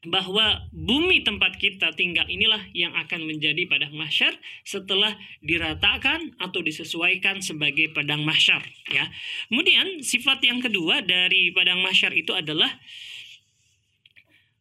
[0.00, 4.32] bahwa bumi tempat kita tinggal inilah yang akan menjadi padang masyar
[4.64, 5.12] setelah
[5.44, 9.04] diratakan atau disesuaikan sebagai padang masyar ya.
[9.52, 12.72] Kemudian sifat yang kedua dari padang masyar itu adalah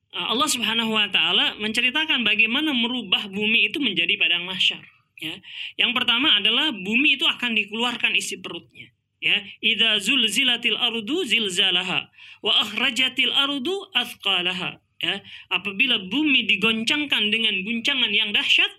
[0.10, 4.82] Allah Subhanahu wa taala menceritakan bagaimana merubah bumi itu menjadi padang mahsyar
[5.22, 5.38] ya.
[5.78, 8.90] Yang pertama adalah bumi itu akan dikeluarkan isi perutnya
[9.22, 9.38] ya.
[9.62, 12.10] Idza zulzilatil ardu zilzalaha
[12.42, 15.22] wa akhrajatil ardu athqalaha ya.
[15.54, 18.72] Apabila bumi digoncangkan dengan guncangan yang dahsyat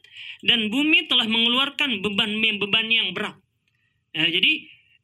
[0.43, 3.38] dan bumi telah mengeluarkan beban-beban yang berat
[4.11, 4.53] ya, jadi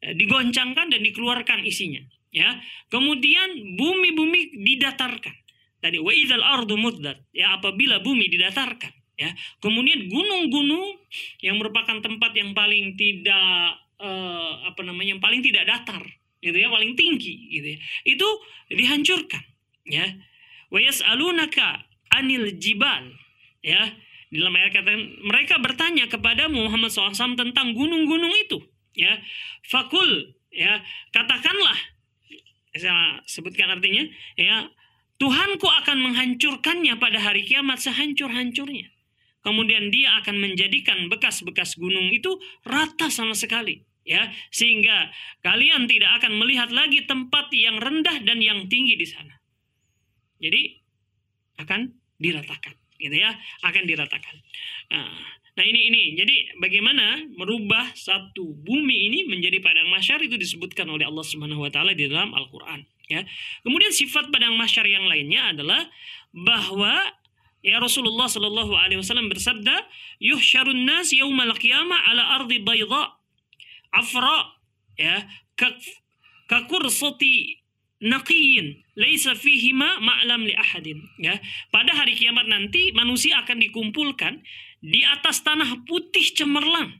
[0.03, 2.03] eh, digoncangkan dan dikeluarkan isinya
[2.35, 2.59] ya.
[2.91, 5.46] Kemudian bumi-bumi didatarkan
[5.87, 9.33] tadi wa idzal ardu muddat ya apabila bumi didatarkan ya.
[9.59, 11.01] Kemudian gunung-gunung
[11.41, 16.05] yang merupakan tempat yang paling tidak uh, apa namanya yang paling tidak datar
[16.37, 18.27] gitu ya paling tinggi gitu ya itu
[18.71, 19.43] dihancurkan
[19.89, 20.05] ya.
[20.69, 23.09] Wa yas'alunaka anil jibal.
[23.65, 23.97] Ya
[24.27, 24.91] dalam ayat kata
[25.23, 28.61] mereka bertanya kepada Muhammad SAW tentang gunung-gunung itu
[28.93, 29.17] ya.
[29.65, 30.79] Fakul ya
[31.11, 31.75] katakanlah
[32.77, 34.05] saya sebutkan artinya
[34.37, 34.69] ya
[35.17, 38.93] Tuhanku akan menghancurkannya pada hari kiamat sehancur-hancurnya
[39.41, 42.35] kemudian dia akan menjadikan bekas-bekas gunung itu
[42.67, 45.11] rata sama sekali ya sehingga
[45.43, 49.35] kalian tidak akan melihat lagi tempat yang rendah dan yang tinggi di sana.
[50.39, 50.79] Jadi
[51.59, 53.33] akan diratakan, gitu ya,
[53.65, 54.35] akan diratakan.
[54.93, 55.17] Nah,
[55.57, 61.09] nah ini ini, jadi bagaimana merubah satu bumi ini menjadi padang masyar itu disebutkan oleh
[61.09, 62.85] Allah Subhanahu Wa Taala di dalam Al Quran.
[63.07, 63.23] Ya,
[63.63, 65.87] kemudian sifat padang masyar yang lainnya adalah
[66.35, 66.91] bahwa
[67.65, 69.75] Ya Rasulullah Shallallahu Alaihi Wasallam bersabda,
[70.21, 73.17] "Yuhsyarun nas yaumal qiyamah ala ardi bayda
[73.91, 74.55] afra
[74.95, 75.25] ya
[76.47, 77.59] kakursati
[77.97, 81.35] naqiyin laisa fihi ma ma'lam li ahadin ya.
[81.73, 84.41] Pada hari kiamat nanti manusia akan dikumpulkan
[84.79, 86.93] di atas tanah putih cemerlang.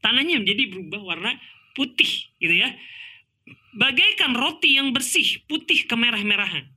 [0.00, 1.32] Tanahnya menjadi berubah warna
[1.76, 2.72] putih gitu ya
[3.74, 6.70] bagaikan roti yang bersih putih kemerah-merahan.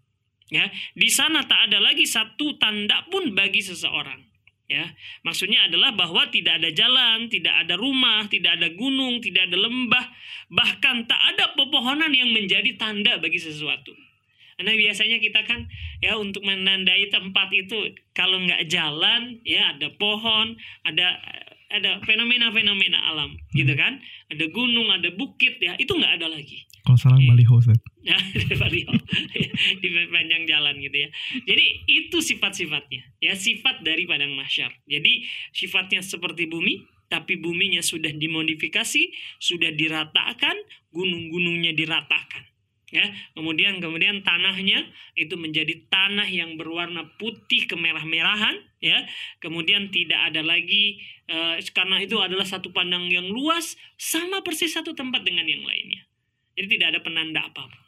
[0.47, 4.23] Ya di sana tak ada lagi satu tanda pun bagi seseorang.
[4.67, 9.57] Ya maksudnya adalah bahwa tidak ada jalan tidak ada rumah tidak ada gunung tidak ada
[9.59, 10.05] lembah
[10.51, 13.95] bahkan tak ada pepohonan yang menjadi tanda bagi sesuatu.
[14.57, 15.69] Karena biasanya kita kan
[16.01, 21.15] ya untuk menandai tempat itu kalau nggak jalan ya ada pohon ada
[21.67, 23.99] ada fenomena-fenomena alam gitu kan?
[24.31, 26.63] Ada gunung ada bukit ya itu nggak ada lagi.
[26.87, 27.27] Kalau salah ya.
[27.27, 27.79] baliho Ustaz.
[28.07, 28.17] ya
[28.55, 28.93] baliho.
[29.83, 31.09] Di panjang jalan gitu ya.
[31.43, 34.71] Jadi itu sifat-sifatnya ya sifat dari padang mahsyar.
[34.87, 39.03] Jadi sifatnya seperti bumi tapi buminya sudah dimodifikasi
[39.39, 40.55] sudah diratakan
[40.91, 42.43] gunung-gunungnya diratakan
[42.87, 43.03] ya
[43.35, 49.03] kemudian kemudian tanahnya itu menjadi tanah yang berwarna putih kemerah-merahan ya.
[49.43, 54.95] Kemudian tidak ada lagi uh, karena itu adalah satu pandang yang luas sama persis satu
[54.95, 56.07] tempat dengan yang lainnya.
[56.55, 57.83] Jadi tidak ada penanda apa pun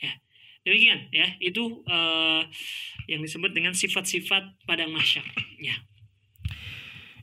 [0.00, 0.12] ya.
[0.64, 1.26] Demikian ya.
[1.42, 2.42] Itu uh,
[3.10, 5.26] yang disebut dengan sifat-sifat padang mahsyar
[5.60, 5.76] ya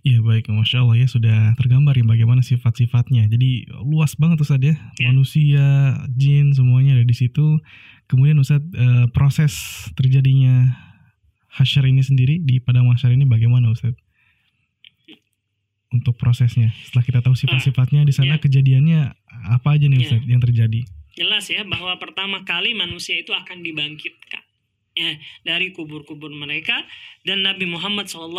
[0.08, 3.28] Iya baik, masya Allah ya sudah tergambar ya bagaimana sifat-sifatnya.
[3.28, 5.12] Jadi luas banget Ustadz ya, ya.
[5.12, 7.60] manusia, jin semuanya ada di situ.
[8.08, 9.52] Kemudian Ustadz eh, proses
[10.00, 10.80] terjadinya
[11.52, 14.00] hasyar ini sendiri di padang mahsyar ini bagaimana Ustadz?
[15.92, 18.44] Untuk prosesnya, setelah kita tahu sifat-sifatnya di sana ya.
[18.44, 19.12] kejadiannya
[19.52, 20.04] apa aja nih ya.
[20.08, 20.32] Ustadz ya.
[20.32, 20.82] yang terjadi?
[21.20, 24.47] Jelas ya bahwa pertama kali manusia itu akan dibangkitkan
[24.98, 25.14] ya,
[25.46, 26.82] dari kubur-kubur mereka.
[27.22, 28.34] Dan Nabi Muhammad SAW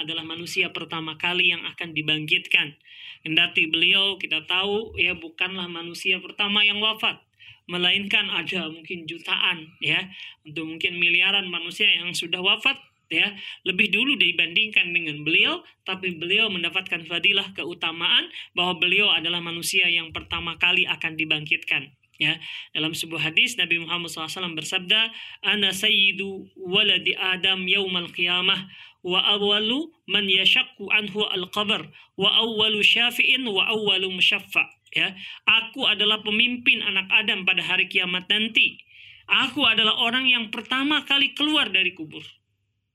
[0.00, 2.80] adalah manusia pertama kali yang akan dibangkitkan.
[3.20, 7.20] Kendati beliau kita tahu ya bukanlah manusia pertama yang wafat,
[7.66, 10.06] melainkan ada mungkin jutaan ya
[10.46, 12.78] untuk mungkin miliaran manusia yang sudah wafat
[13.10, 13.34] ya.
[13.66, 20.14] Lebih dulu dibandingkan dengan beliau tapi beliau mendapatkan fadilah keutamaan bahwa beliau adalah manusia yang
[20.14, 22.40] pertama kali akan dibangkitkan Ya,
[22.72, 25.12] dalam sebuah hadis Nabi Muhammad SAW bersabda,
[25.44, 28.72] "Ana sayyidu waladi Adam yaumal qiyamah
[29.04, 34.64] wa awwalu man yashakku anhu al-qabr wa awwalu syafi'in wa awwalu musyaffa."
[34.96, 35.12] Ya,
[35.44, 38.80] aku adalah pemimpin anak Adam pada hari kiamat nanti.
[39.28, 42.24] Aku adalah orang yang pertama kali keluar dari kubur.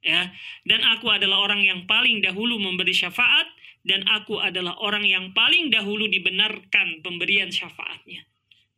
[0.02, 0.34] Ya,
[0.66, 3.46] dan aku adalah orang yang paling dahulu memberi syafaat
[3.86, 8.31] dan aku adalah orang yang paling dahulu dibenarkan pemberian syafaatnya.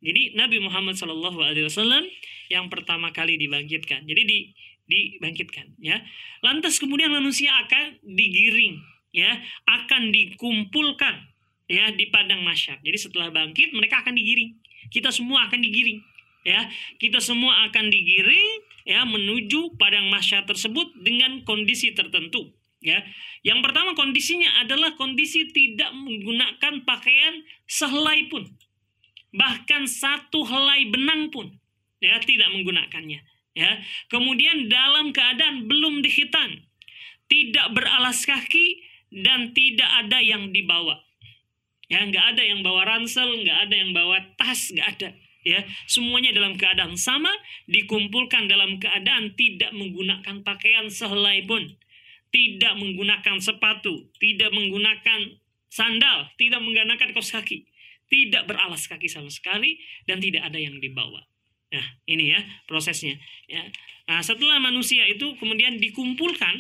[0.04, 2.04] Jadi Nabi Muhammad Wasallam
[2.52, 4.04] yang pertama kali dibangkitkan.
[4.04, 4.40] Jadi di
[4.84, 6.04] dibangkitkan ya.
[6.44, 8.84] Lantas kemudian manusia akan digiring
[9.16, 11.16] ya, akan dikumpulkan
[11.72, 12.84] ya di padang masyar.
[12.84, 14.60] Jadi setelah bangkit mereka akan digiring.
[14.92, 16.04] Kita semua akan digiring
[16.44, 16.68] ya.
[17.00, 18.52] Kita semua akan digiring
[18.84, 22.52] ya menuju padang masyar tersebut dengan kondisi tertentu
[22.84, 23.00] ya.
[23.48, 28.44] Yang pertama kondisinya adalah kondisi tidak menggunakan pakaian sehelai pun
[29.34, 31.50] bahkan satu helai benang pun
[31.98, 33.72] ya tidak menggunakannya ya.
[34.10, 36.66] Kemudian dalam keadaan belum dihitan,
[37.30, 41.02] tidak beralas kaki dan tidak ada yang dibawa.
[41.88, 45.10] Ya, nggak ada yang bawa ransel, nggak ada yang bawa tas, nggak ada.
[45.44, 45.60] Ya,
[45.92, 47.30] semuanya dalam keadaan sama,
[47.68, 51.68] dikumpulkan dalam keadaan tidak menggunakan pakaian sehelai pun,
[52.32, 55.36] tidak menggunakan sepatu, tidak menggunakan
[55.68, 57.68] sandal, tidak menggunakan kaos kaki,
[58.14, 61.26] tidak beralas kaki sama sekali, dan tidak ada yang dibawa.
[61.74, 63.18] Nah, ini ya prosesnya.
[63.50, 63.66] Ya.
[64.06, 66.54] Nah, setelah manusia itu kemudian dikumpulkan,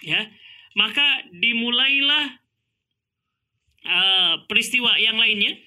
[0.00, 0.24] ya,
[0.72, 2.40] maka dimulailah
[3.84, 5.60] uh, peristiwa yang lainnya,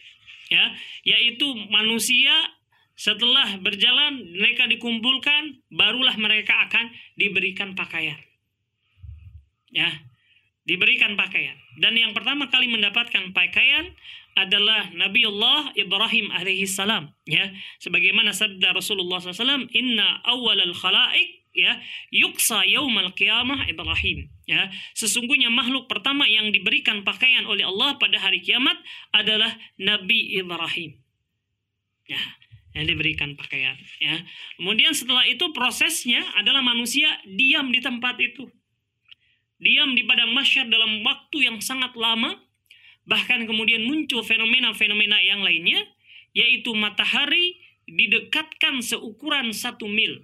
[0.49, 0.73] ya,
[1.05, 2.33] yaitu manusia
[2.97, 8.17] setelah berjalan mereka dikumpulkan, barulah mereka akan diberikan pakaian.
[9.69, 9.93] Ya,
[10.65, 11.53] diberikan pakaian.
[11.77, 13.93] Dan yang pertama kali mendapatkan pakaian
[14.37, 17.49] adalah Nabiullah Ibrahim alaihi salam ya.
[17.81, 21.81] Sebagaimana sabda Rasulullah SAW inna awwalal khalaik ya
[22.13, 24.69] yuksa yaumal qiyamah Ibrahim ya.
[24.93, 28.77] Sesungguhnya makhluk pertama yang diberikan pakaian oleh Allah pada hari kiamat
[29.09, 31.01] adalah Nabi Ibrahim
[32.05, 32.21] ya
[32.77, 34.21] yang diberikan pakaian ya.
[34.61, 38.45] Kemudian setelah itu prosesnya adalah manusia diam di tempat itu.
[39.57, 42.37] Diam di padang masyar dalam waktu yang sangat lama
[43.07, 45.79] Bahkan kemudian muncul fenomena-fenomena yang lainnya,
[46.35, 47.55] yaitu matahari
[47.87, 50.19] didekatkan seukuran satu mil.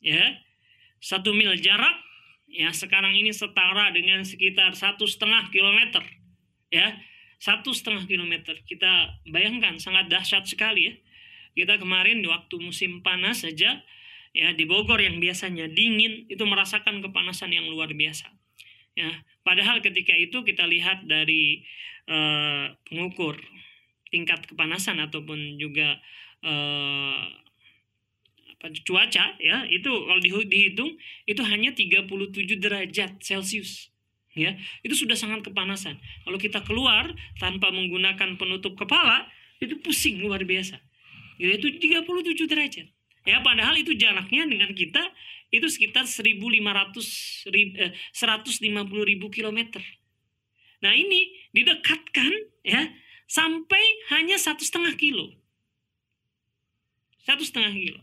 [0.00, 0.40] Ya,
[0.98, 1.94] satu mil jarak,
[2.48, 6.00] ya sekarang ini setara dengan sekitar satu setengah kilometer.
[6.72, 6.96] Ya,
[7.36, 8.56] satu setengah kilometer.
[8.64, 10.94] Kita bayangkan sangat dahsyat sekali ya.
[11.56, 13.80] Kita kemarin di waktu musim panas saja,
[14.36, 18.28] ya di Bogor yang biasanya dingin itu merasakan kepanasan yang luar biasa.
[18.96, 19.12] Ya,
[19.46, 21.62] padahal ketika itu kita lihat dari
[22.10, 23.38] uh, pengukur
[24.10, 26.02] tingkat kepanasan ataupun juga
[26.42, 27.22] uh,
[28.82, 32.10] cuaca ya itu kalau dihitung itu hanya 37
[32.58, 33.94] derajat Celcius
[34.36, 34.58] ya.
[34.84, 35.96] Itu sudah sangat kepanasan.
[36.26, 39.26] Kalau kita keluar tanpa menggunakan penutup kepala
[39.62, 40.76] itu pusing luar biasa.
[41.40, 42.95] Ya, itu 37 derajat
[43.26, 45.02] ya padahal itu jaraknya dengan kita
[45.50, 49.82] itu sekitar 1500 eh, 150 ribu kilometer.
[50.82, 52.90] Nah ini didekatkan ya
[53.26, 53.84] sampai
[54.14, 55.34] hanya satu setengah kilo,
[57.26, 58.00] satu setengah kilo,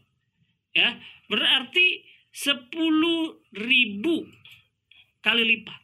[0.76, 1.00] ya
[1.32, 2.74] berarti 10
[3.54, 4.28] ribu
[5.22, 5.80] kali lipat.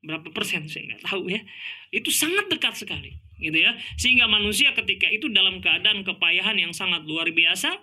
[0.00, 1.44] Berapa persen saya nggak tahu ya.
[1.92, 3.76] Itu sangat dekat sekali gitu ya.
[4.00, 7.76] Sehingga manusia ketika itu dalam keadaan kepayahan yang sangat luar biasa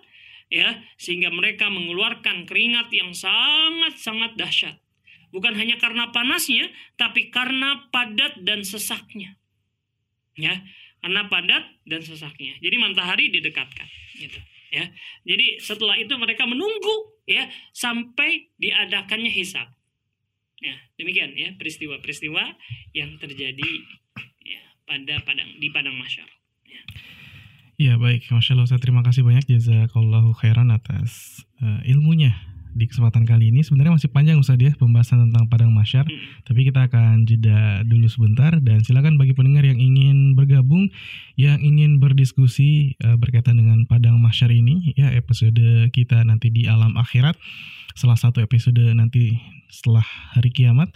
[0.48, 4.76] ya sehingga mereka mengeluarkan keringat yang sangat-sangat dahsyat.
[5.28, 9.36] Bukan hanya karena panasnya, tapi karena padat dan sesaknya.
[10.40, 10.64] Ya,
[11.04, 12.56] karena padat dan sesaknya.
[12.64, 14.40] Jadi matahari didekatkan, gitu.
[14.68, 14.92] Ya,
[15.24, 19.68] jadi setelah itu mereka menunggu ya sampai diadakannya hisab.
[20.60, 22.56] Ya, demikian ya peristiwa-peristiwa
[22.92, 23.70] yang terjadi
[24.44, 26.28] ya, pada padang di padang masyar.
[26.68, 26.82] Ya.
[27.78, 29.46] Ya baik, Masya Allah saya terima kasih banyak.
[29.54, 32.34] Jazakallahu khairan atas uh, ilmunya
[32.74, 33.62] di kesempatan kali ini.
[33.62, 36.02] Sebenarnya masih panjang Ustaz ya pembahasan tentang Padang Masyar.
[36.02, 36.42] Hmm.
[36.42, 38.58] tapi kita akan jeda dulu sebentar.
[38.58, 40.90] Dan silakan bagi pendengar yang ingin bergabung
[41.38, 45.62] yang ingin berdiskusi uh, berkaitan dengan Padang Masyar ini ya episode
[45.94, 47.38] kita nanti di alam akhirat.
[47.94, 49.38] Salah satu episode nanti
[49.70, 50.02] setelah
[50.34, 50.90] hari kiamat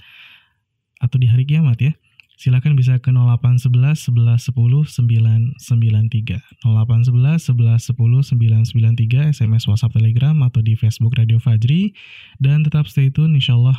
[0.98, 1.94] atau di hari kiamat ya
[2.42, 10.58] silakan bisa ke 0811 11 10 993 0811 11 10 993 SMS WhatsApp Telegram atau
[10.58, 11.94] di Facebook Radio Fajri.
[12.42, 13.78] Dan tetap stay tune insyaallah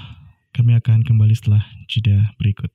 [0.56, 2.72] kami akan kembali setelah jeda berikut.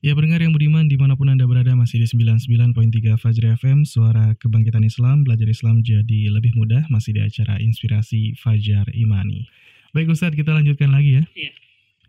[0.00, 4.36] Ya pendengar yang budiman di mana pun Anda berada masih di 99.3 Fajri FM Suara
[4.36, 9.48] Kebangkitan Islam Belajar Islam jadi lebih mudah Masih di acara Inspirasi Fajar Imani.
[9.96, 11.24] Baik Ustadz kita lanjutkan lagi ya.
[11.32, 11.65] Iya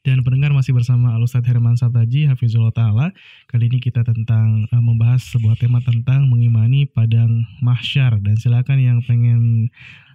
[0.08, 3.12] dan pendengar masih bersama Alustad Herman Sataji, Hafizullah Ta'ala.
[3.52, 8.15] Kali ini kita tentang uh, membahas sebuah tema tentang mengimani padang mahsyar.
[8.24, 9.67] Dan silakan yang pengen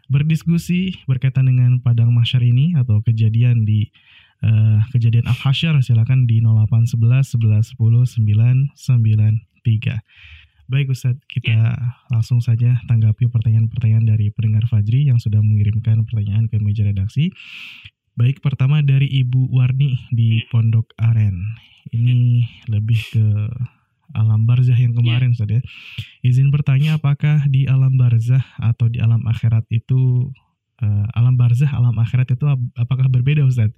[0.09, 3.93] berdiskusi berkaitan dengan padang mahsyar ini atau kejadian di
[4.41, 10.73] uh, kejadian Al-Hasyar silakan di 0811 11 10 993.
[10.73, 11.69] Baik Ustadz, kita ya.
[12.09, 17.29] langsung saja tanggapi pertanyaan-pertanyaan dari pendengar Fajri yang sudah mengirimkan pertanyaan ke meja redaksi.
[18.13, 20.53] Baik, pertama dari Ibu Warni di hmm.
[20.53, 21.57] Pondok Aren.
[21.97, 23.27] Ini lebih ke
[24.13, 25.57] alam barzah yang kemarin, yeah.
[25.57, 25.61] ya.
[26.21, 30.29] Izin bertanya apakah di alam barzah atau di alam akhirat itu
[30.85, 32.45] uh, alam barzah, alam akhirat itu
[32.77, 33.73] apakah berbeda, Ustaz?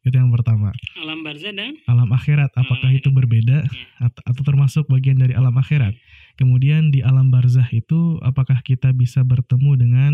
[0.00, 0.72] Itu yang pertama.
[1.04, 4.08] Alam barzah dan alam akhirat apakah alam itu berbeda yeah.
[4.08, 5.92] atau, atau termasuk bagian dari alam akhirat?
[6.40, 10.12] Kemudian di alam barzah itu apakah kita bisa bertemu dengan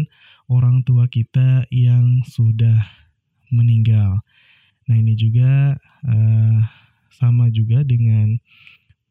[0.51, 3.00] orang tua kita yang sudah
[3.51, 4.23] meninggal?
[4.91, 6.59] Nah ini juga uh,
[7.15, 8.41] sama juga dengan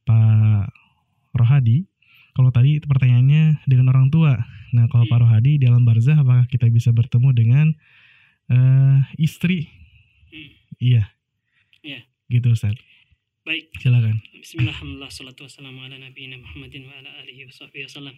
[0.03, 0.73] Pak
[1.37, 1.85] Rohadi.
[2.33, 4.35] Kalau tadi pertanyaannya dengan orang tua.
[4.75, 7.67] Nah kalau Pak Rohadi di alam barzah apakah kita bisa bertemu dengan
[8.49, 9.69] uh, istri?
[10.31, 10.51] Hmm.
[10.79, 11.03] Iya.
[11.83, 11.99] Iya.
[12.27, 12.75] Gitu Ustaz.
[13.47, 13.71] Baik.
[13.81, 14.21] Silakan.
[14.35, 15.15] Bismillahirrahmanirrahim.
[15.15, 18.15] Salatu wassalamu ala nabiyina Muhammadin wa ala alihi wasallam.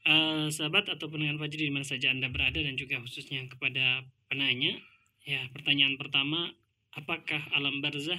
[0.00, 4.80] Uh, sahabat atau pendengar Fajri di mana saja Anda berada dan juga khususnya kepada penanya.
[5.28, 6.52] Ya, pertanyaan pertama,
[6.96, 8.18] apakah alam barzah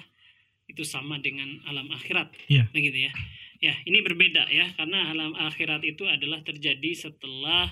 [0.69, 2.31] itu sama dengan alam akhirat?
[2.47, 2.69] Iya.
[2.71, 3.13] Begitu ya.
[3.61, 7.69] Ya, ini berbeda ya karena alam akhirat itu adalah terjadi setelah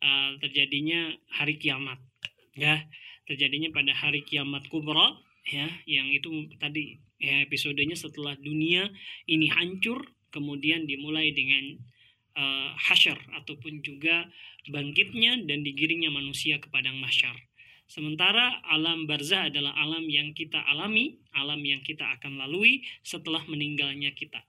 [0.00, 2.00] uh, terjadinya hari kiamat.
[2.56, 2.88] Ya,
[3.28, 5.12] terjadinya pada hari kiamat kubra
[5.44, 8.88] ya, yang itu tadi ya, episodenya setelah dunia
[9.28, 11.84] ini hancur kemudian dimulai dengan
[12.36, 14.28] uh, hasyar ataupun juga
[14.72, 17.36] bangkitnya dan digiringnya manusia ke padang mahsyar.
[17.86, 24.10] Sementara alam barzah adalah alam yang kita alami, alam yang kita akan lalui setelah meninggalnya
[24.10, 24.42] kita.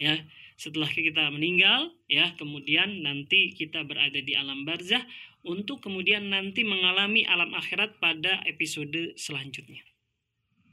[0.00, 0.16] Ya,
[0.56, 5.04] setelah kita meninggal, ya, kemudian nanti kita berada di alam barzah
[5.44, 9.84] untuk kemudian nanti mengalami alam akhirat pada episode selanjutnya.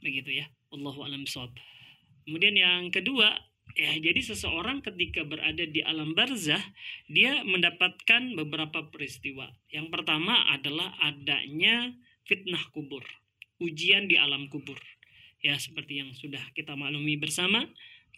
[0.00, 0.46] Begitu ya.
[0.72, 1.24] Allahu alam.
[2.24, 3.36] Kemudian yang kedua,
[3.76, 6.60] ya jadi seseorang ketika berada di alam barzah,
[7.10, 9.50] dia mendapatkan beberapa peristiwa.
[9.68, 11.92] Yang pertama adalah adanya
[12.24, 13.04] fitnah kubur,
[13.60, 14.78] ujian di alam kubur.
[15.44, 17.66] Ya seperti yang sudah kita maklumi bersama,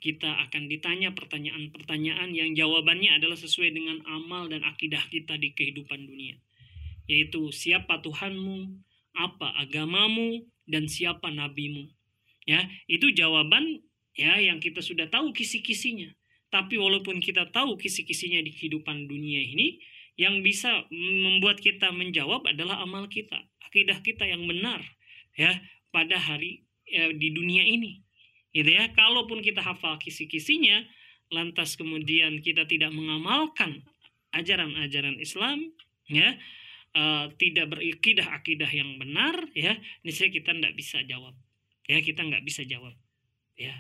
[0.01, 6.09] kita akan ditanya pertanyaan-pertanyaan yang jawabannya adalah sesuai dengan amal dan akidah kita di kehidupan
[6.09, 6.41] dunia.
[7.05, 8.81] Yaitu siapa Tuhanmu,
[9.13, 11.91] apa agamamu, dan siapa nabimu
[12.49, 13.85] ya itu jawaban
[14.15, 16.11] ya yang kita sudah tahu kisi-kisinya.
[16.51, 19.79] Tapi walaupun kita tahu kisi-kisinya di kehidupan dunia ini
[20.19, 23.39] yang bisa membuat kita menjawab adalah amal kita
[23.71, 24.83] akidah kita yang benar
[25.39, 25.55] ya
[25.95, 28.03] pada hari ya, di dunia ini.
[28.51, 30.83] Gitu ya kalaupun kita hafal kisi-kisinya
[31.31, 33.87] lantas kemudian kita tidak mengamalkan
[34.35, 35.71] ajaran-ajaran Islam
[36.11, 36.35] ya
[36.99, 41.39] uh, tidak berikidah akidah yang benar ya niscaya kita tidak bisa jawab.
[41.87, 42.99] Ya kita nggak bisa jawab
[43.55, 43.75] ya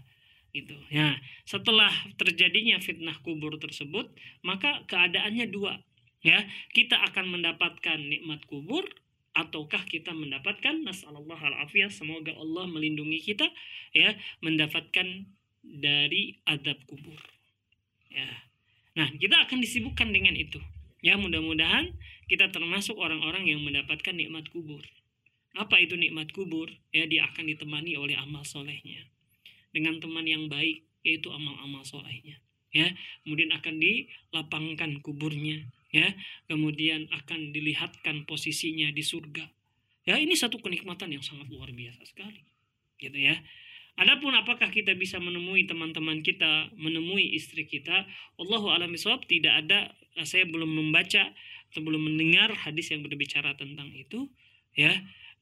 [0.51, 1.15] itu ya
[1.47, 4.11] setelah terjadinya fitnah kubur tersebut
[4.43, 5.79] maka keadaannya dua
[6.25, 6.45] ya.
[6.73, 8.85] Kita akan mendapatkan nikmat kubur
[9.31, 13.47] ataukah kita mendapatkan nasallallahu alafiyah semoga Allah melindungi kita
[13.95, 15.07] ya mendapatkan
[15.63, 17.21] dari adab kubur
[18.11, 18.29] ya.
[18.97, 20.61] Nah kita akan disibukkan dengan itu
[21.01, 21.17] ya.
[21.17, 21.95] Mudah-mudahan
[22.29, 24.83] kita termasuk orang-orang yang mendapatkan nikmat kubur.
[25.59, 26.71] Apa itu nikmat kubur?
[26.95, 29.03] Ya, dia akan ditemani oleh amal solehnya.
[29.71, 32.43] Dengan teman yang baik, yaitu amal-amal solehnya.
[32.71, 32.95] Ya,
[33.27, 35.67] kemudian akan dilapangkan kuburnya.
[35.91, 36.15] Ya,
[36.47, 39.43] kemudian akan dilihatkan posisinya di surga.
[40.07, 42.47] Ya, ini satu kenikmatan yang sangat luar biasa sekali.
[42.95, 43.35] Gitu ya.
[43.99, 48.07] Adapun apakah kita bisa menemui teman-teman kita, menemui istri kita,
[48.39, 48.95] Allahu alam
[49.27, 49.93] tidak ada
[50.23, 51.35] saya belum membaca
[51.71, 54.31] atau belum mendengar hadis yang berbicara tentang itu,
[54.79, 54.95] ya.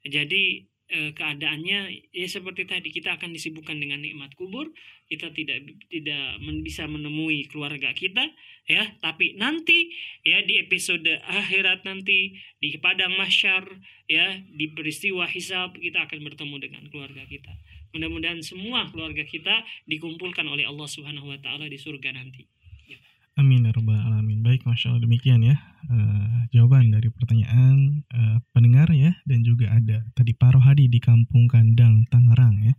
[0.03, 4.73] Jadi e, keadaannya ya seperti tadi kita akan disibukkan dengan nikmat kubur,
[5.07, 8.29] kita tidak tidak bisa menemui keluarga kita
[8.65, 9.93] ya, tapi nanti
[10.25, 13.69] ya di episode akhirat nanti di padang mahsyar
[14.09, 17.53] ya di peristiwa hisab kita akan bertemu dengan keluarga kita.
[17.93, 22.45] Mudah-mudahan semua keluarga kita dikumpulkan oleh Allah Subhanahu wa taala di surga nanti.
[23.39, 24.18] Amin ya rabbal.
[24.59, 25.55] Baik, masya Allah demikian ya
[25.87, 31.47] uh, jawaban dari pertanyaan uh, pendengar ya dan juga ada tadi Pak Rohadi di Kampung
[31.47, 32.75] Kandang Tangerang ya.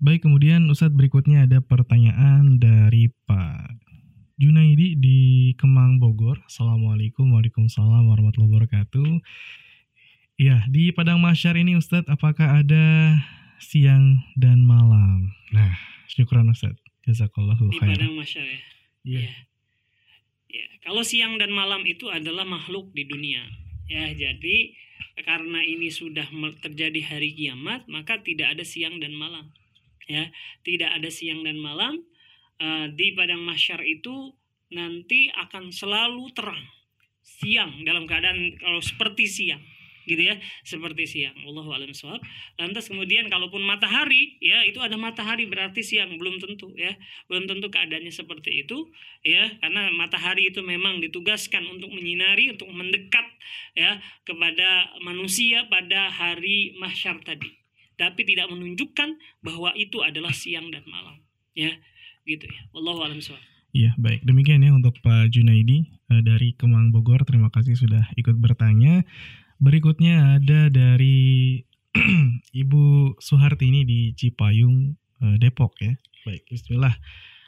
[0.00, 3.76] Baik, kemudian Ustadz berikutnya ada pertanyaan dari Pak
[4.40, 6.40] Junaidi di Kemang Bogor.
[6.48, 9.20] Assalamualaikum Waalaikumsalam warahmatullahi wabarakatuh.
[10.40, 13.20] Ya, di Padang Masyar ini Ustadz apakah ada
[13.60, 15.28] siang dan malam?
[15.52, 15.76] Nah,
[16.08, 16.80] syukuran Ustadz.
[17.04, 18.00] Jazakallahu khairan.
[18.00, 18.60] Di Padang Masyar ya.
[19.04, 19.20] Iya.
[19.28, 19.51] Yeah.
[20.52, 23.40] Ya, kalau siang dan malam itu adalah makhluk di dunia.
[23.88, 24.76] Ya, jadi
[25.24, 26.28] karena ini sudah
[26.60, 29.48] terjadi hari kiamat, maka tidak ada siang dan malam.
[30.04, 30.28] Ya,
[30.60, 32.04] tidak ada siang dan malam.
[32.60, 34.36] Uh, di padang masyar itu
[34.68, 36.60] nanti akan selalu terang.
[37.24, 39.62] Siang dalam keadaan kalau seperti siang
[40.08, 41.36] gitu ya seperti siang.
[41.46, 42.20] Allah alam swab
[42.58, 46.94] lantas kemudian kalaupun matahari ya itu ada matahari berarti siang belum tentu ya.
[47.26, 48.90] Belum tentu keadaannya seperti itu
[49.22, 49.48] ya.
[49.62, 53.26] Karena matahari itu memang ditugaskan untuk menyinari untuk mendekat
[53.78, 57.48] ya kepada manusia pada hari mahsyar tadi.
[57.96, 61.22] Tapi tidak menunjukkan bahwa itu adalah siang dan malam
[61.54, 61.70] ya.
[62.22, 62.60] Gitu ya.
[62.74, 63.42] Allah alam swab
[63.72, 64.28] Iya, baik.
[64.28, 67.24] Demikian ya untuk Pak Junaidi uh, dari Kemang Bogor.
[67.24, 69.00] Terima kasih sudah ikut bertanya.
[69.62, 71.62] Berikutnya ada dari
[72.66, 75.94] Ibu Suhartini di Cipayung, uh, Depok ya.
[76.26, 76.98] Baik, bismillah.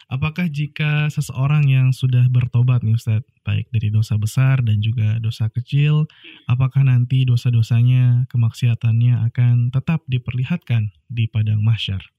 [0.06, 5.50] Apakah jika seseorang yang sudah bertobat nih Ustadz, baik dari dosa besar dan juga dosa
[5.50, 6.06] kecil,
[6.46, 12.14] apakah nanti dosa-dosanya, kemaksiatannya akan tetap diperlihatkan di padang mahsyar?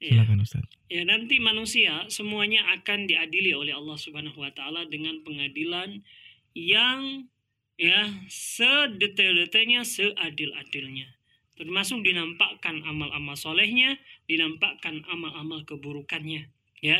[0.00, 0.16] Iya.
[0.16, 0.64] Silakan Ustaz.
[0.88, 6.00] Ya, nanti manusia semuanya akan diadili oleh Allah Subhanahu wa taala dengan pengadilan
[6.56, 7.28] yang
[7.82, 11.10] ya sedetail-detailnya, seadil-adilnya
[11.62, 16.48] termasuk dinampakkan amal-amal solehnya, dinampakkan amal-amal keburukannya.
[16.82, 16.98] Ya,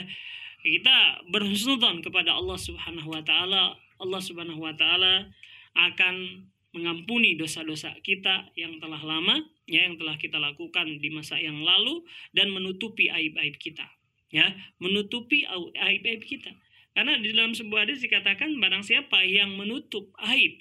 [0.63, 3.75] kita berhusnudzon kepada Allah Subhanahu Wa Taala.
[3.99, 5.27] Allah Subhanahu Wa Taala
[5.75, 11.61] akan mengampuni dosa-dosa kita yang telah lama, ya, yang telah kita lakukan di masa yang
[11.61, 13.85] lalu dan menutupi aib-aib kita,
[14.31, 15.43] ya, menutupi
[15.75, 16.55] aib-aib kita.
[16.93, 20.61] Karena di dalam sebuah hadis dikatakan barang siapa yang menutup aib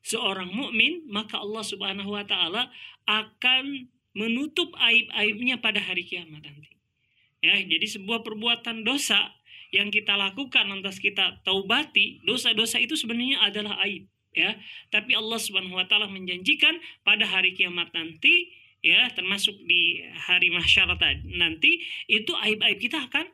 [0.00, 2.72] seorang mukmin, maka Allah Subhanahu wa taala
[3.04, 6.70] akan menutup aib-aibnya pada hari kiamat nanti.
[7.40, 9.32] Ya, jadi sebuah perbuatan dosa
[9.70, 14.58] yang kita lakukan lantas kita taubati, dosa-dosa itu sebenarnya adalah aib, ya.
[14.90, 16.76] Tapi Allah Subhanahu wa taala menjanjikan
[17.06, 18.50] pada hari kiamat nanti
[18.84, 20.90] ya, termasuk di hari mahsyar
[21.24, 21.80] nanti
[22.10, 23.30] itu aib-aib kita akan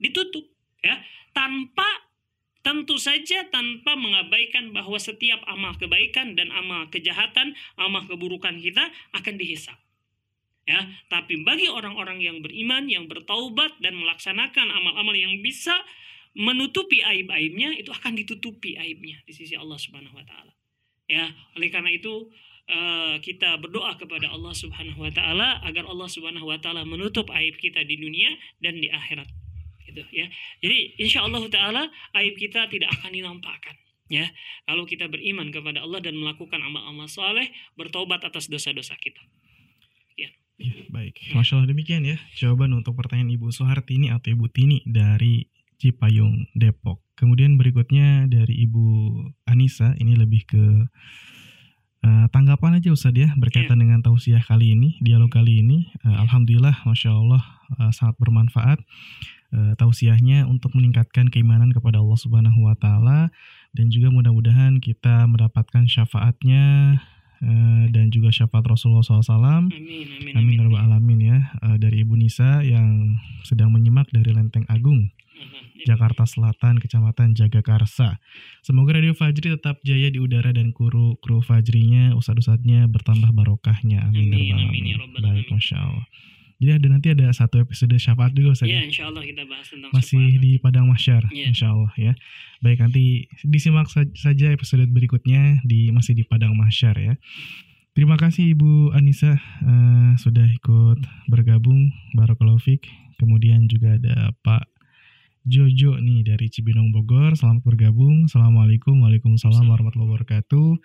[0.00, 0.46] ditutup,
[0.80, 1.02] ya.
[1.36, 2.09] Tanpa
[2.60, 9.34] tentu saja tanpa mengabaikan bahwa setiap amal kebaikan dan amal kejahatan, amal keburukan kita akan
[9.40, 9.76] dihisap.
[10.68, 15.74] Ya, tapi bagi orang-orang yang beriman, yang bertaubat dan melaksanakan amal-amal yang bisa
[16.36, 20.52] menutupi aib-aibnya, itu akan ditutupi aibnya di sisi Allah Subhanahu wa taala.
[21.10, 21.26] Ya,
[21.58, 22.30] oleh karena itu
[22.70, 27.58] eh, kita berdoa kepada Allah Subhanahu wa taala agar Allah Subhanahu wa taala menutup aib
[27.58, 28.30] kita di dunia
[28.62, 29.26] dan di akhirat
[29.90, 30.26] gitu ya.
[30.62, 31.82] Jadi insya Allah taala
[32.22, 33.74] aib kita tidak akan dinampakkan
[34.10, 34.26] ya.
[34.66, 39.22] Kalau kita beriman kepada Allah dan melakukan amal-amal soleh, bertobat atas dosa-dosa kita.
[40.18, 40.30] Ya.
[40.58, 45.46] ya baik, masya Allah demikian ya jawaban untuk pertanyaan Ibu Soehartini atau Ibu Tini dari
[45.80, 47.00] Cipayung Depok.
[47.16, 48.84] Kemudian berikutnya dari Ibu
[49.48, 50.64] Anissa ini lebih ke
[52.04, 53.82] uh, tanggapan aja Ustadz ya berkaitan yeah.
[53.88, 55.88] dengan tausiah kali ini, dialog kali ini.
[56.04, 57.40] Uh, Alhamdulillah, masya Allah
[57.80, 58.84] uh, sangat bermanfaat
[59.54, 63.30] uh, tausiahnya untuk meningkatkan keimanan kepada Allah Subhanahu wa taala
[63.74, 66.98] dan juga mudah-mudahan kita mendapatkan syafaatnya
[67.42, 69.70] uh, dan juga syafaat Rasulullah SAW.
[69.70, 70.78] Amin, amin, amin, amin.
[70.78, 75.10] alamin ya uh, dari Ibu Nisa yang sedang menyimak dari Lenteng Agung.
[75.80, 78.20] Jakarta Selatan, Kecamatan Jagakarsa.
[78.60, 84.04] Semoga Radio Fajri tetap jaya di udara dan kru kru Fajrinya, usad-usadnya bertambah barokahnya.
[84.04, 84.28] Amin.
[84.28, 86.06] amin, amin, ya Baik, Masya Allah.
[86.60, 88.68] Jadi ada nanti ada satu episode syafaat juga Ustaz.
[88.68, 90.44] Iya, insya Allah kita bahas tentang Masih syafaat.
[90.44, 91.44] di Padang Masyar, ya.
[91.48, 92.12] insya Allah ya.
[92.60, 97.16] Baik, nanti disimak saja episode berikutnya di masih di Padang Masyar ya.
[97.96, 102.60] Terima kasih Ibu Anissa uh, sudah ikut bergabung, Barakallahu
[103.16, 104.68] Kemudian juga ada Pak
[105.48, 107.32] Jojo nih dari Cibinong Bogor.
[107.34, 108.28] Selamat bergabung.
[108.28, 110.76] Assalamualaikum, waalaikumsalam warahmatullahi wabarakatuh.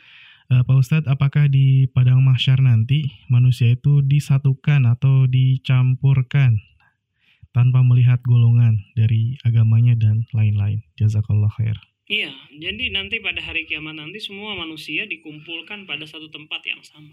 [0.46, 6.62] Uh, Pak Ustadz, apakah di padang mahsyar nanti manusia itu disatukan atau dicampurkan
[7.50, 10.86] tanpa melihat golongan dari agamanya dan lain-lain?
[11.02, 11.74] Jazakallah khair.
[12.06, 12.30] Iya,
[12.62, 17.10] jadi nanti pada hari kiamat nanti semua manusia dikumpulkan pada satu tempat yang sama.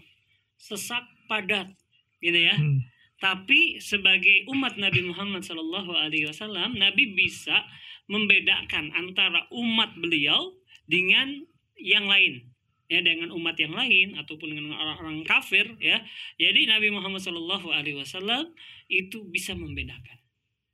[0.61, 1.73] Sesak padat,
[2.21, 2.53] gitu ya.
[2.53, 2.85] Hmm.
[3.17, 7.65] Tapi sebagai umat Nabi Muhammad Shallallahu Alaihi Wasallam, Nabi bisa
[8.05, 10.53] membedakan antara umat beliau
[10.85, 11.41] dengan
[11.81, 12.52] yang lain
[12.91, 16.03] ya dengan umat yang lain ataupun dengan orang-orang kafir ya.
[16.37, 18.51] Jadi Nabi Muhammad Shallallahu Alaihi Wasallam
[18.91, 20.19] itu bisa membedakan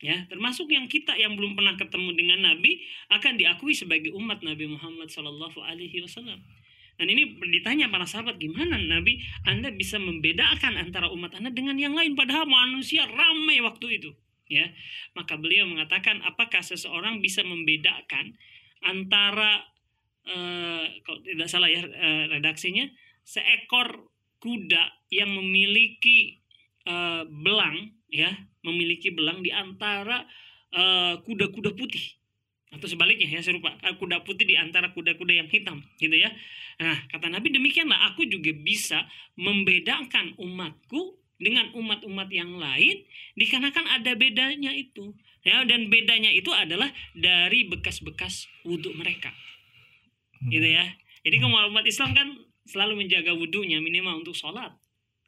[0.02, 0.26] ya.
[0.28, 2.82] Termasuk yang kita yang belum pernah ketemu dengan Nabi
[3.14, 6.42] akan diakui sebagai umat Nabi Muhammad Shallallahu Alaihi Wasallam.
[7.00, 11.96] Dan ini ditanya para sahabat gimana Nabi Anda bisa membedakan antara umat Anda dengan yang
[11.96, 12.12] lain?
[12.20, 14.12] Padahal manusia ramai waktu itu.
[14.50, 14.74] Ya
[15.14, 18.34] maka beliau mengatakan apakah seseorang bisa membedakan
[18.82, 19.62] antara
[20.30, 22.86] uh, kalau tidak salah ya uh, redaksinya
[23.26, 24.10] seekor
[24.40, 26.40] kuda yang memiliki
[26.88, 28.32] uh, belang ya
[28.66, 30.26] memiliki belang di antara
[31.26, 32.18] kuda-kuda uh, putih.
[32.70, 36.30] Atau sebaliknya ya serupa kuda putih di antara kuda-kuda yang hitam gitu ya.
[36.78, 43.02] Nah kata Nabi demikianlah aku juga bisa membedakan umatku dengan umat-umat yang lain
[43.34, 45.18] dikarenakan ada bedanya itu.
[45.42, 49.34] Ya dan bedanya itu adalah dari bekas-bekas wudhu mereka
[50.48, 50.88] gitu ya
[51.28, 52.32] jadi kalau umat Islam kan
[52.64, 54.72] selalu menjaga wudhunya minimal untuk sholat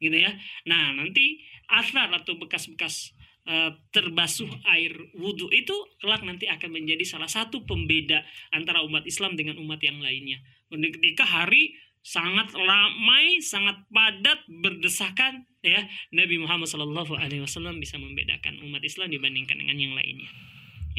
[0.00, 0.32] gitu ya
[0.64, 3.12] nah nanti asar atau bekas-bekas
[3.48, 9.34] eh, terbasuh air wudhu itu kelak nanti akan menjadi salah satu pembeda antara umat Islam
[9.34, 10.38] dengan umat yang lainnya.
[10.72, 18.58] Ketika hari sangat ramai, sangat padat, berdesakan, ya Nabi Muhammad Shallallahu Alaihi Wasallam bisa membedakan
[18.66, 20.30] umat Islam dibandingkan dengan yang lainnya.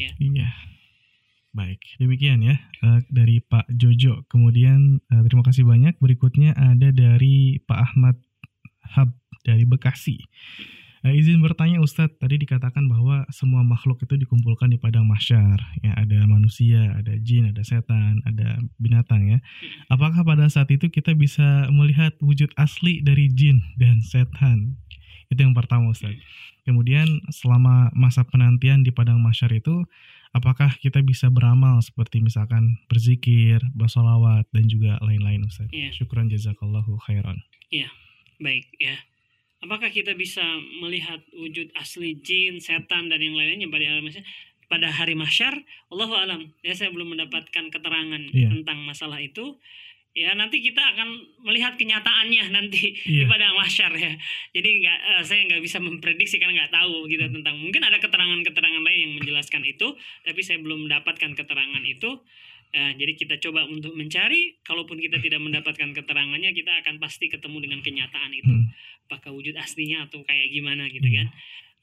[0.00, 0.10] Iya.
[1.54, 4.26] Baik, demikian ya eh, dari Pak Jojo.
[4.26, 5.94] Kemudian eh, terima kasih banyak.
[6.02, 8.18] Berikutnya ada dari Pak Ahmad
[8.82, 9.14] Hab
[9.46, 10.18] dari Bekasi.
[11.06, 15.62] Eh, izin bertanya Ustadz, tadi dikatakan bahwa semua makhluk itu dikumpulkan di padang mahsyar.
[15.78, 19.38] Ya, ada manusia, ada jin, ada setan, ada binatang ya.
[19.94, 24.74] Apakah pada saat itu kita bisa melihat wujud asli dari jin dan setan?
[25.30, 26.18] Itu yang pertama Ustadz.
[26.66, 29.84] Kemudian selama masa penantian di padang mahsyar itu
[30.34, 35.70] apakah kita bisa beramal seperti misalkan berzikir, bersolawat dan juga lain-lain Ustaz.
[35.70, 35.94] Iya.
[35.94, 37.40] Syukran jazakallahu khairan.
[38.42, 38.98] Baik ya.
[39.62, 40.44] Apakah kita bisa
[40.82, 44.24] melihat wujud asli jin, setan dan yang lainnya pada hari mahsyar?
[44.68, 45.54] Pada hari mahsyar,
[45.88, 46.42] Allah alam.
[46.60, 48.52] Ya saya belum mendapatkan keterangan Iya.
[48.52, 49.56] tentang masalah itu.
[50.14, 51.08] Ya nanti kita akan
[51.42, 53.26] melihat kenyataannya nanti di Iya.
[53.26, 54.14] padang mahsyar ya.
[54.54, 57.34] Jadi nggak, eh, saya nggak bisa memprediksi karena nggak tahu gitu Hmm.
[57.34, 57.58] tentang.
[57.58, 62.22] Mungkin ada keterangan-keterangan lain yang menjelaskan itu, tapi saya belum mendapatkan keterangan itu.
[62.70, 64.58] Eh, jadi kita coba untuk mencari.
[64.62, 68.70] Kalaupun kita tidak mendapatkan keterangannya, kita akan pasti ketemu dengan kenyataan itu Hmm.
[69.04, 71.26] apakah wujud aslinya atau kayak gimana gitu Iya.
[71.26, 71.28] kan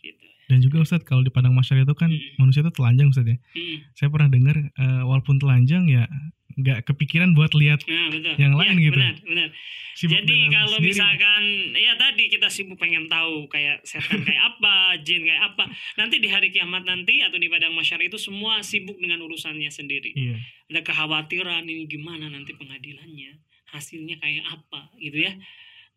[0.02, 2.36] gitu Dan juga Ustadz kalau di padang mahsyar itu kan Hmm.
[2.38, 3.38] manusia itu telanjang Ustadz ya.
[3.52, 3.78] Mm.
[3.94, 6.12] Saya pernah dengar eh, walaupun telanjang ya
[6.54, 8.92] nggak kepikiran buat lihat nah betul Yang Ya, lain gitu.
[8.94, 9.50] benar benar
[9.94, 10.88] sibuk jadi kalau sendiri.
[10.90, 11.44] misalkan
[11.74, 15.64] ya tadi kita sibuk pengen tahu kayak setan kayak apa jin kayak apa
[15.96, 20.12] nanti di hari kiamat nanti atau di padang masyar itu semua sibuk dengan urusannya sendiri
[20.12, 20.36] Iya.
[20.70, 25.32] ada kekhawatiran ini gimana nanti pengadilannya hasilnya kayak apa gitu ya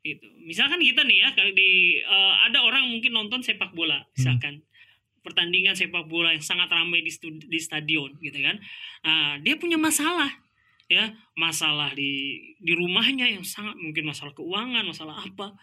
[0.05, 4.61] gitu misalkan kita nih ya kalau di eh, ada orang mungkin nonton sepak bola misalkan.
[5.25, 8.61] Pertandingan sepak bola yang sangat ramai di, stu- di stadion gitu kan.
[9.09, 10.29] Nah, dia punya masalah
[10.85, 11.17] ya.
[11.33, 15.57] Masalah di di rumahnya yang sangat mungkin masalah keuangan masalah apa.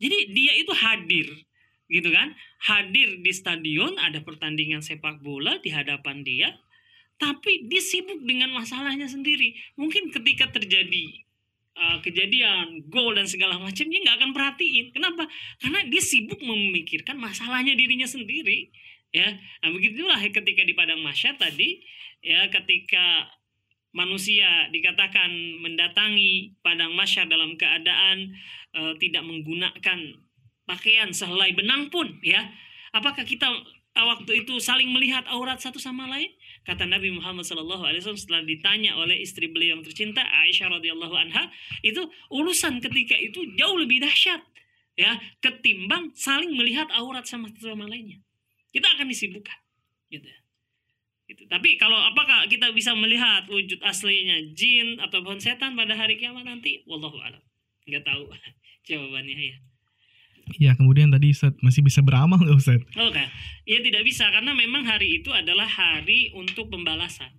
[0.00, 1.28] Jadi dia itu hadir
[1.92, 2.32] gitu kan.
[2.64, 6.56] Hadir di stadion ada pertandingan sepak bola di hadapan dia
[7.20, 9.54] tapi dia sibuk dengan masalahnya sendiri.
[9.78, 11.22] Mungkin ketika terjadi
[11.76, 14.86] uh, kejadian gol dan segala macam dia nggak akan perhatiin.
[14.92, 15.24] Kenapa?
[15.60, 18.72] Karena dia sibuk memikirkan masalahnya dirinya sendiri
[19.12, 19.28] ya.
[19.62, 21.84] Nah begitulah ketika di padang masyar tadi
[22.24, 23.28] ya ketika
[23.92, 25.28] manusia dikatakan
[25.60, 28.32] mendatangi padang masyar dalam keadaan
[28.72, 29.98] eh, tidak menggunakan
[30.64, 32.40] pakaian sehelai benang pun ya.
[32.96, 33.48] Apakah kita
[33.92, 36.32] waktu itu saling melihat aurat satu sama lain
[36.62, 41.50] kata Nabi Muhammad SAW setelah ditanya oleh istri beliau yang tercinta Aisyah radhiyallahu anha
[41.82, 44.42] itu urusan ketika itu jauh lebih dahsyat
[44.94, 48.20] ya ketimbang saling melihat aurat sama sama lainnya
[48.70, 49.58] kita akan disibukkan
[50.12, 50.28] gitu
[51.32, 51.48] Gitu.
[51.48, 56.84] Tapi kalau apakah kita bisa melihat wujud aslinya jin ataupun setan pada hari kiamat nanti?
[56.84, 57.40] Wallahu a'lam.
[57.88, 58.28] Nggak tahu
[58.92, 59.56] jawabannya ya.
[60.58, 62.86] Iya, kemudian tadi Ustadz masih bisa beramal nggak Ustadz?
[62.98, 63.24] Oke,
[63.66, 67.30] ya tidak bisa karena memang hari itu adalah hari untuk pembalasan,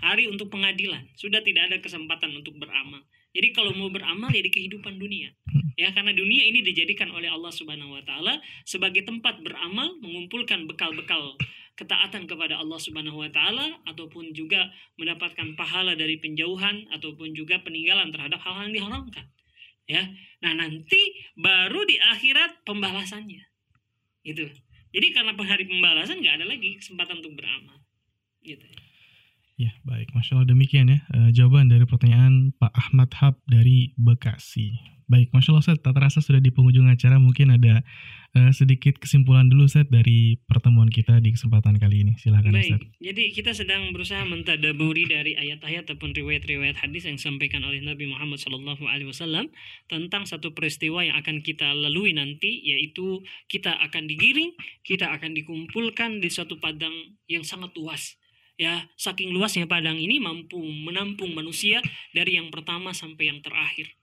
[0.00, 1.06] hari untuk pengadilan.
[1.18, 3.02] Sudah tidak ada kesempatan untuk beramal.
[3.36, 5.30] Jadi kalau mau beramal ya di kehidupan dunia,
[5.76, 11.36] ya karena dunia ini dijadikan oleh Allah Subhanahu Wa Taala sebagai tempat beramal, mengumpulkan bekal-bekal
[11.78, 18.10] ketaatan kepada Allah Subhanahu Wa Taala ataupun juga mendapatkan pahala dari penjauhan ataupun juga peninggalan
[18.10, 19.26] terhadap hal-hal yang diharamkan.
[19.88, 20.04] Ya,
[20.44, 21.00] nah nanti
[21.32, 23.40] baru di akhirat pembalasannya.
[24.20, 24.44] Itu
[24.92, 27.80] jadi karena hari pembalasan nggak ada lagi kesempatan untuk beramal.
[28.44, 28.64] Gitu
[29.58, 30.14] Ya, baik.
[30.14, 34.78] Masya Allah demikian ya eh, jawaban dari pertanyaan Pak Ahmad Hab dari Bekasi.
[35.10, 37.18] Baik, Masya Allah Ustadz, tak terasa sudah di penghujung acara.
[37.18, 37.82] Mungkin ada
[38.38, 42.14] eh, sedikit kesimpulan dulu Ustadz dari pertemuan kita di kesempatan kali ini.
[42.22, 43.02] Silakan baik Ustadz.
[43.02, 48.38] jadi kita sedang berusaha mentadaburi dari ayat-ayat ataupun riwayat-riwayat hadis yang disampaikan oleh Nabi Muhammad
[48.38, 49.50] Wasallam
[49.90, 54.54] tentang satu peristiwa yang akan kita lalui nanti yaitu kita akan digiring
[54.86, 56.94] kita akan dikumpulkan di suatu padang
[57.26, 58.14] yang sangat luas
[58.58, 61.78] ya saking luasnya padang ini mampu menampung manusia
[62.10, 63.94] dari yang pertama sampai yang terakhir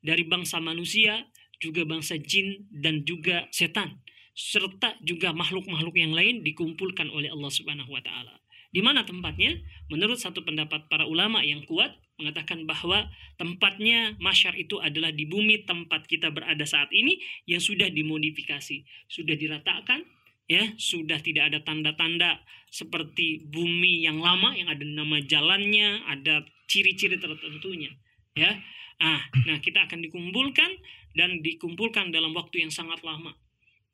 [0.00, 1.28] dari bangsa manusia
[1.60, 4.00] juga bangsa jin dan juga setan
[4.38, 8.38] serta juga makhluk-makhluk yang lain dikumpulkan oleh Allah Subhanahu wa taala.
[8.70, 9.58] Di mana tempatnya?
[9.90, 15.66] Menurut satu pendapat para ulama yang kuat mengatakan bahwa tempatnya masyar itu adalah di bumi
[15.66, 17.18] tempat kita berada saat ini
[17.50, 20.06] yang sudah dimodifikasi, sudah diratakan,
[20.50, 27.20] ya, sudah tidak ada tanda-tanda seperti bumi yang lama yang ada nama jalannya, ada ciri-ciri
[27.20, 27.92] tertentunya,
[28.34, 28.56] ya.
[28.98, 30.74] Ah, nah kita akan dikumpulkan
[31.14, 33.30] dan dikumpulkan dalam waktu yang sangat lama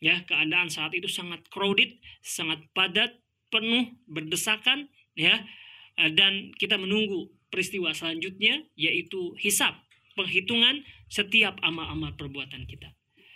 [0.05, 3.16] ya keadaan saat itu sangat crowded, sangat padat,
[3.48, 5.40] penuh, berdesakan ya
[5.96, 9.72] eh, dan kita menunggu peristiwa selanjutnya yaitu hisab,
[10.12, 12.92] penghitungan setiap amal-amal perbuatan kita.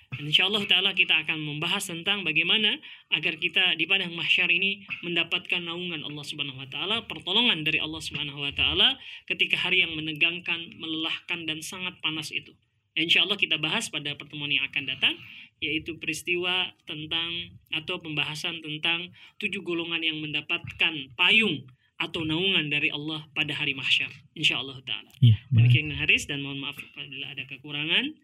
[0.09, 2.81] Dan insya Allah Ta'ala kita akan membahas tentang bagaimana
[3.13, 8.01] agar kita di padang mahsyar ini mendapatkan naungan Allah Subhanahu Wa Ta'ala, pertolongan dari Allah
[8.01, 8.97] Subhanahu Wa Ta'ala
[9.29, 12.57] ketika hari yang menegangkan, melelahkan dan sangat panas itu.
[12.99, 15.15] Insya Allah kita bahas pada pertemuan yang akan datang
[15.59, 19.11] yaitu peristiwa tentang atau pembahasan tentang
[19.43, 21.67] tujuh golongan yang mendapatkan payung
[21.99, 24.11] atau naungan dari Allah pada hari mahsyar.
[24.39, 25.11] Insya Allah Ta'ala.
[25.51, 25.75] Baik.
[25.75, 28.15] Demikian Haris dan mohon maaf apabila ada kekurangan.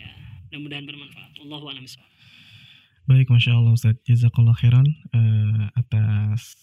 [0.00, 0.12] Ya,
[0.50, 1.30] mudah-mudahan bermanfaat.
[1.46, 1.86] Allahu a'lam.
[3.06, 3.94] Baik, Masya Allah Ustaz.
[4.02, 6.58] Jazakallah khairan eh, atas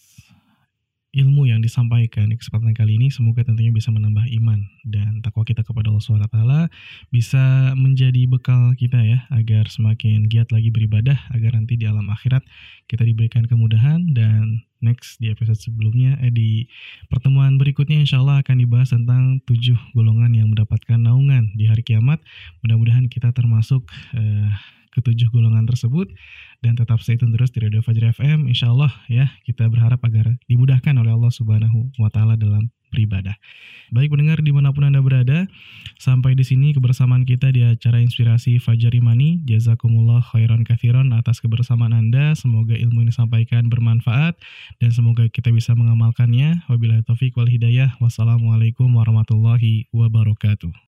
[1.16, 5.66] ilmu yang disampaikan di kesempatan kali ini semoga tentunya bisa menambah iman dan takwa kita
[5.66, 6.38] kepada Allah SWT
[7.10, 12.46] bisa menjadi bekal kita ya agar semakin giat lagi beribadah agar nanti di alam akhirat
[12.86, 16.66] kita diberikan kemudahan dan next di episode sebelumnya eh di
[17.10, 22.22] pertemuan berikutnya insya Allah akan dibahas tentang tujuh golongan yang mendapatkan naungan di hari kiamat.
[22.62, 24.50] Mudah-mudahan kita termasuk eh,
[24.98, 26.10] ketujuh golongan tersebut.
[26.58, 30.42] Dan tetap stay tune terus di Radio Fajar FM insya Allah ya kita berharap agar
[30.50, 33.36] dimudahkan oleh Allah Subhanahu wa taala dalam beribadah.
[33.90, 35.48] Baik pendengar di mana pun anda berada,
[35.98, 39.42] sampai di sini kebersamaan kita di acara inspirasi Fajar Imani.
[39.48, 42.36] Jazakumullah khairan kathiron atas kebersamaan anda.
[42.38, 44.38] Semoga ilmu ini disampaikan bermanfaat
[44.78, 46.68] dan semoga kita bisa mengamalkannya.
[46.70, 47.98] Wabillahi taufik wal hidayah.
[47.98, 50.78] Wassalamualaikum warahmatullahi wabarakatuh.